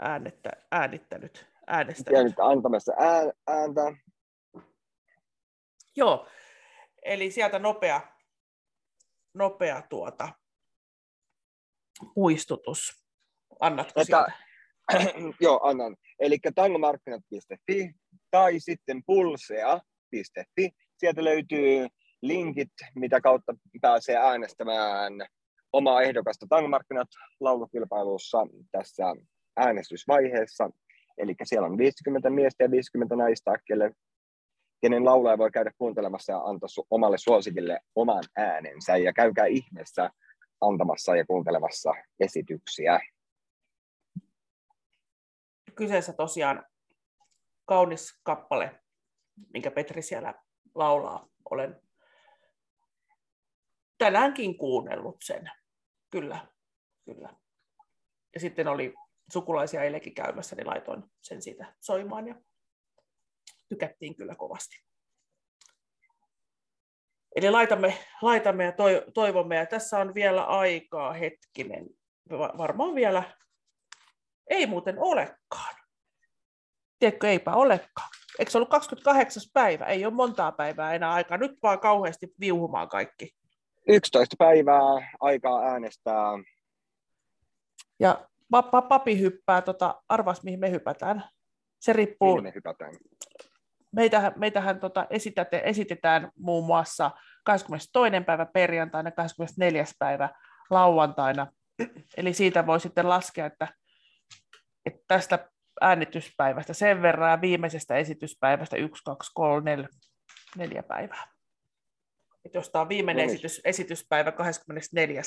äänettä, 0.01 0.49
äänittänyt, 0.71 1.47
äänestänyt. 1.67 2.17
Ja 2.17 2.23
nyt 2.23 2.39
antamassa 2.39 2.93
ään, 2.99 3.31
ääntä. 3.47 3.81
Joo, 5.95 6.27
eli 7.05 7.31
sieltä 7.31 7.59
nopea, 7.59 8.01
nopea 9.33 9.81
tuota, 9.81 10.29
muistutus. 12.15 13.05
Annatko 13.59 14.01
Että- 14.01 14.25
sieltä? 14.27 14.45
Joo, 15.41 15.59
annan. 15.63 15.95
Eli 16.19 16.37
tangomarkkinat.fi 16.55 17.91
tai 18.31 18.59
sitten 18.59 19.03
pulsea.fi. 19.05 20.69
Sieltä 20.97 21.23
löytyy 21.23 21.87
linkit, 22.27 22.71
mitä 22.95 23.21
kautta 23.21 23.55
pääsee 23.81 24.15
äänestämään 24.15 25.13
omaa 25.73 26.01
ehdokasta 26.01 26.45
tangomarkkinat 26.49 27.07
laulukilpailussa 27.39 28.37
tässä 28.71 29.03
äänestysvaiheessa. 29.57 30.69
Eli 31.17 31.35
siellä 31.43 31.67
on 31.67 31.77
50 31.77 32.29
miestä 32.29 32.63
ja 32.63 32.71
50 32.71 33.15
naista, 33.15 33.51
kelle, 33.67 33.91
kenen 34.81 35.05
laulaja 35.05 35.37
voi 35.37 35.51
käydä 35.51 35.71
kuuntelemassa 35.77 36.31
ja 36.31 36.39
antaa 36.39 36.67
su- 36.67 36.87
omalle 36.89 37.17
suosikille 37.17 37.79
oman 37.95 38.23
äänensä. 38.37 38.97
Ja 38.97 39.13
käykää 39.13 39.45
ihmeessä 39.45 40.09
antamassa 40.61 41.15
ja 41.15 41.25
kuuntelemassa 41.25 41.93
esityksiä. 42.19 42.99
kyseessä 45.75 46.13
tosiaan 46.13 46.65
kaunis 47.65 48.19
kappale, 48.23 48.79
minkä 49.53 49.71
Petri 49.71 50.01
siellä 50.01 50.33
laulaa. 50.75 51.27
Olen 51.49 51.81
tänäänkin 53.97 54.57
kuunnellut 54.57 55.17
sen. 55.23 55.51
Kyllä, 56.09 56.47
kyllä. 57.05 57.29
Ja 58.33 58.39
sitten 58.39 58.67
oli 58.67 58.93
sukulaisia 59.33 59.83
eilenkin 59.83 60.13
käymässä, 60.15 60.55
niin 60.55 60.67
laitoin 60.67 61.03
sen 61.21 61.41
siitä 61.41 61.75
soimaan 61.81 62.27
ja 62.27 62.35
tykättiin 63.69 64.15
kyllä 64.15 64.35
kovasti. 64.35 64.85
Eli 67.35 67.51
laitamme, 67.51 67.97
laitamme 68.21 68.63
ja 68.63 68.71
toi- 68.71 69.05
toivomme, 69.13 69.55
ja 69.55 69.65
tässä 69.65 69.99
on 69.99 70.13
vielä 70.13 70.43
aikaa 70.43 71.13
hetkinen, 71.13 71.85
Va- 72.29 72.53
varmaan 72.57 72.95
vielä 72.95 73.37
ei 74.49 74.65
muuten 74.65 74.99
olekaan. 74.99 75.75
Tiedätkö, 76.99 77.29
eipä 77.29 77.53
olekaan. 77.53 78.09
Eikö 78.39 78.51
se 78.51 78.57
ollut 78.57 78.69
28. 78.69 79.43
päivä? 79.53 79.85
Ei 79.85 80.05
ole 80.05 80.13
montaa 80.13 80.51
päivää 80.51 80.93
enää 80.93 81.13
aikaa. 81.13 81.37
Nyt 81.37 81.51
vaan 81.63 81.79
kauheasti 81.79 82.27
viuhumaan 82.39 82.89
kaikki. 82.89 83.35
11 83.87 84.35
päivää 84.39 85.13
aikaa 85.19 85.61
äänestää. 85.61 86.31
Ja 87.99 88.27
pappa, 88.51 88.81
papi 88.81 89.19
hyppää, 89.19 89.61
tota, 89.61 90.01
arvas 90.09 90.43
mihin 90.43 90.59
me 90.59 90.71
hypätään. 90.71 91.23
Se 91.79 91.93
riippuu, 91.93 92.29
Mihin 92.29 92.43
me 92.43 92.51
hypätään. 92.55 92.93
meitähän, 93.91 94.33
meitähän 94.35 94.79
tota 94.79 95.07
esitäte, 95.09 95.61
esitetään 95.65 96.31
muun 96.39 96.65
muassa 96.65 97.11
22. 97.43 98.23
päivä 98.25 98.45
perjantaina, 98.45 99.11
24. 99.11 99.85
päivä 99.99 100.29
lauantaina. 100.69 101.47
Eli 102.17 102.33
siitä 102.33 102.67
voi 102.67 102.79
sitten 102.79 103.09
laskea, 103.09 103.45
että, 103.45 103.67
että 104.85 105.01
tästä 105.07 105.49
äänityspäivästä 105.81 106.73
sen 106.73 107.01
verran 107.01 107.31
ja 107.31 107.41
viimeisestä 107.41 107.95
esityspäivästä 107.95 108.77
1, 108.77 109.03
2, 109.03 109.31
3, 109.33 109.75
4, 109.75 109.87
neljä 110.57 110.83
päivää. 110.83 111.34
Et 112.45 112.53
jos 112.53 112.69
tämä 112.69 112.81
on 112.81 112.89
viimeinen 112.89 113.23
No 113.23 113.27
niin. 113.27 113.35
esitys, 113.35 113.61
esityspäivä 113.63 114.31
24. 114.31 115.21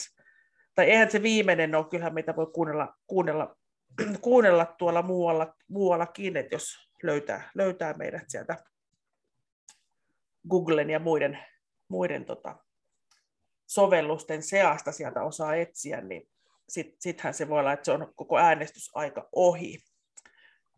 Tai 0.74 0.90
eihän 0.90 1.10
se 1.10 1.22
viimeinen 1.22 1.74
ole, 1.74 1.86
kyllähän 1.90 2.14
meitä 2.14 2.36
voi 2.36 2.46
kuunnella, 2.54 2.94
kuunnella, 3.06 3.56
kuunnella 4.20 4.74
tuolla 4.78 5.02
muualla, 5.02 5.54
muuallakin, 5.68 6.36
että 6.36 6.54
jos 6.54 6.88
löytää, 7.02 7.50
löytää 7.54 7.94
meidät 7.94 8.24
sieltä 8.28 8.56
Googlen 10.50 10.90
ja 10.90 10.98
muiden, 10.98 11.38
muiden 11.88 12.24
tota, 12.24 12.56
sovellusten 13.66 14.42
seasta 14.42 14.92
sieltä 14.92 15.22
osaa 15.22 15.54
etsiä, 15.54 16.00
niin 16.00 16.28
sit, 16.68 16.96
sittenhän 16.98 17.34
se 17.34 17.48
voi 17.48 17.60
olla, 17.60 17.72
että 17.72 17.84
se 17.84 17.92
on 17.92 18.12
koko 18.16 18.38
äänestysaika 18.38 19.28
ohi. 19.32 19.78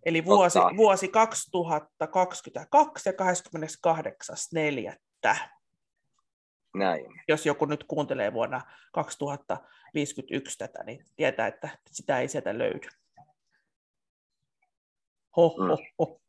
Eli 0.06 0.24
vuosi, 0.24 0.58
Totta. 0.58 0.76
vuosi 0.76 1.08
2022 1.08 3.02
ja 3.04 3.12
28.4. 4.92 4.98
Näin. 6.74 7.06
Jos 7.28 7.46
joku 7.46 7.64
nyt 7.64 7.84
kuuntelee 7.84 8.32
vuonna 8.32 8.60
2051 8.92 10.58
tätä, 10.58 10.84
niin 10.84 11.04
tietää, 11.16 11.46
että 11.46 11.68
sitä 11.90 12.20
ei 12.20 12.28
sieltä 12.28 12.58
löydy. 12.58 12.88
Ho, 15.36 15.48
ho, 15.48 15.76
Mm. 15.76 15.84
ho, 15.98 16.20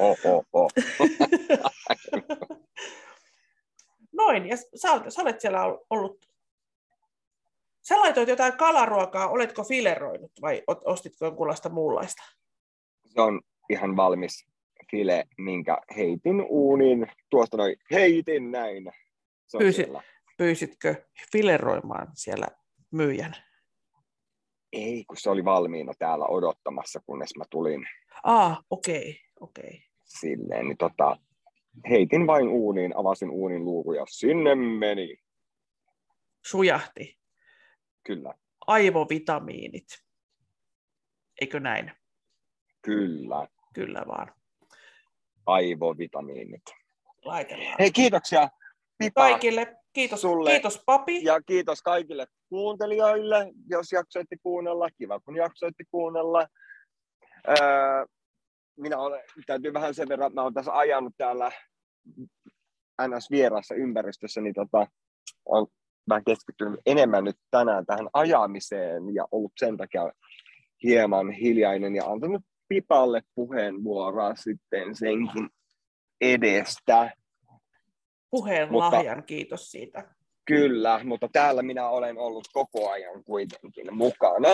ho, 0.00 0.16
ho. 0.24 0.44
Oh. 0.52 0.70
Noin, 4.12 4.48
ja 4.48 4.56
sä, 4.56 4.88
sä 5.08 5.22
olet 5.22 5.40
siellä 5.40 5.60
ollut, 5.90 6.28
sä 7.82 8.00
laitoit 8.00 8.28
jotain 8.28 8.56
kalaruokaa, 8.56 9.28
oletko 9.28 9.64
fileroinut 9.64 10.32
vai 10.42 10.62
ostitko 10.84 11.24
jonkunlaista 11.24 11.68
muunlaista? 11.68 12.22
Se 13.06 13.20
on 13.20 13.40
ihan 13.70 13.96
valmis 13.96 14.46
file, 14.90 15.24
minkä 15.38 15.78
heitin 15.96 16.46
uuniin. 16.48 17.06
Tuosta 17.30 17.56
noin 17.56 17.76
heitin 17.90 18.50
näin. 18.50 18.92
Se 19.46 19.58
Pyysi- 19.58 19.76
siellä. 19.76 20.02
Pyysitkö 20.38 21.04
fileroimaan 21.32 22.06
siellä 22.14 22.46
myyjän? 22.90 23.32
Ei, 24.72 25.04
kun 25.04 25.16
se 25.16 25.30
oli 25.30 25.44
valmiina 25.44 25.92
täällä 25.98 26.24
odottamassa, 26.26 27.00
kunnes 27.06 27.36
mä 27.36 27.44
tulin 27.50 27.86
Ah, 28.22 28.64
okei, 28.70 29.20
okei. 29.40 29.84
silleen. 30.04 30.64
Niin 30.66 30.76
tota, 30.76 31.16
heitin 31.90 32.26
vain 32.26 32.48
uuniin, 32.48 32.96
avasin 32.96 33.30
uunin 33.30 33.64
luukun 33.64 33.96
ja 33.96 34.04
sinne 34.08 34.54
meni. 34.54 35.16
Sujahti. 36.46 37.18
Kyllä, 38.06 38.34
Aivovitamiinit. 38.66 39.86
Eikö 41.40 41.60
näin? 41.60 41.92
kyllä. 42.82 43.48
Kyllä 43.74 44.04
vaan. 44.08 44.34
Aivovitamiinit. 45.46 46.62
Laitellaan. 47.24 47.76
Hei, 47.78 47.90
kiitoksia 47.90 48.48
Pipa. 48.98 49.20
Kaikille. 49.20 49.76
Kiitos, 49.92 50.20
Sulle. 50.20 50.50
kiitos 50.50 50.82
papi. 50.86 51.24
Ja 51.24 51.40
kiitos 51.42 51.82
kaikille 51.82 52.26
kuuntelijoille, 52.48 53.52
jos 53.70 53.92
jaksoitte 53.92 54.36
kuunnella. 54.42 54.88
Kiva, 54.98 55.20
kun 55.20 55.36
jaksoitte 55.36 55.84
kuunnella. 55.90 56.46
Öö, 57.48 58.06
minä 58.76 58.98
olen, 58.98 59.22
täytyy 59.46 59.72
vähän 59.72 59.94
sen 59.94 60.08
verran, 60.08 60.34
mä 60.34 60.42
olen 60.42 60.54
tässä 60.54 60.76
ajanut 60.76 61.14
täällä 61.16 61.52
NS-vierassa 63.02 63.74
ympäristössä, 63.74 64.40
niin 64.40 64.54
tota, 64.54 64.86
on 65.44 65.66
vähän 66.08 66.24
keskittynyt 66.24 66.80
enemmän 66.86 67.24
nyt 67.24 67.36
tänään 67.50 67.86
tähän 67.86 68.08
ajamiseen 68.12 69.14
ja 69.14 69.26
ollut 69.30 69.52
sen 69.56 69.76
takia 69.76 70.12
hieman 70.82 71.30
hiljainen 71.30 71.94
ja 71.94 72.04
antanut 72.04 72.42
Pipalle 72.68 73.22
puheenvuoroa 73.34 74.34
sitten 74.34 74.94
senkin 74.94 75.48
edestä. 76.20 77.12
Puheen 78.36 78.72
Mutta- 78.72 78.96
lahjan, 78.96 79.22
kiitos 79.24 79.70
siitä. 79.70 80.04
Kyllä, 80.44 81.00
mutta 81.04 81.28
täällä 81.32 81.62
minä 81.62 81.88
olen 81.88 82.18
ollut 82.18 82.48
koko 82.52 82.90
ajan 82.90 83.24
kuitenkin 83.24 83.96
mukana. 83.96 84.48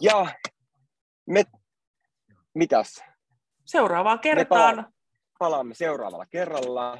Ja 0.00 0.26
me, 1.26 1.44
mitäs, 2.54 3.04
Seuraavaan 3.64 4.18
kertaan. 4.18 4.92
palaamme 5.38 5.74
seuraavalla 5.74 6.26
kerralla. 6.26 6.98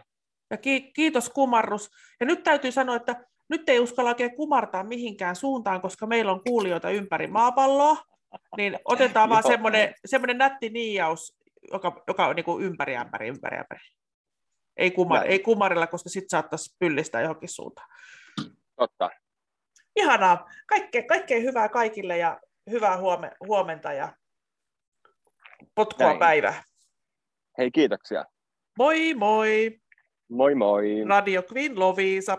Ja 0.51 0.57
ki- 0.57 0.91
kiitos 0.93 1.31
kumarrus. 1.31 1.91
Ja 2.21 2.27
nyt 2.27 2.43
täytyy 2.43 2.73
sanoa, 2.73 2.97
että 2.97 3.25
nyt 3.49 3.69
ei 3.69 3.81
uskalla 3.81 4.11
oikein 4.11 4.37
kumartaa 4.37 4.85
mihinkään 4.85 5.37
suuntaan, 5.37 5.81
koska 5.81 6.07
meillä 6.07 6.33
on 6.33 6.41
kuulijoita 6.45 6.91
ympäri 6.91 7.27
maapalloa. 7.27 7.97
Niin 8.57 8.79
otetaan 8.85 9.29
vaan 9.29 9.43
semmoinen, 9.43 9.95
semmoinen 10.05 10.39
nätti 10.39 10.71
niijaus, 10.71 11.39
joka, 11.73 12.03
joka 12.07 12.27
on 12.27 12.37
niin 12.37 12.45
kuin 12.45 12.65
ympäri, 12.65 12.97
ämpäri, 12.97 13.29
ympäri, 13.29 13.59
ämpäri. 13.59 13.81
Ei, 14.79 14.91
kumar, 14.91 15.27
ei 15.27 15.39
kumarilla, 15.39 15.87
koska 15.87 16.09
sitten 16.09 16.29
saattaisi 16.29 16.77
pyllistää 16.79 17.23
johonkin 17.23 17.49
suuntaan. 17.49 17.89
Totta. 18.77 19.11
Ihanaa. 19.97 20.49
Kaikkea, 20.67 21.03
kaikkea 21.03 21.41
hyvää 21.41 21.69
kaikille 21.69 22.19
ja 22.19 22.41
hyvää 22.71 22.99
huome, 22.99 23.31
huomenta 23.47 23.93
ja 23.93 24.17
potkua 25.75 26.07
Näin. 26.07 26.19
päivää. 26.19 26.63
Hei, 27.59 27.71
kiitoksia. 27.71 28.25
Moi 28.79 29.15
moi! 29.15 29.81
Moi 30.29 30.55
moi. 30.55 31.05
Radio 31.09 31.43
Queen 31.53 31.79
Lovisa. 31.79 32.39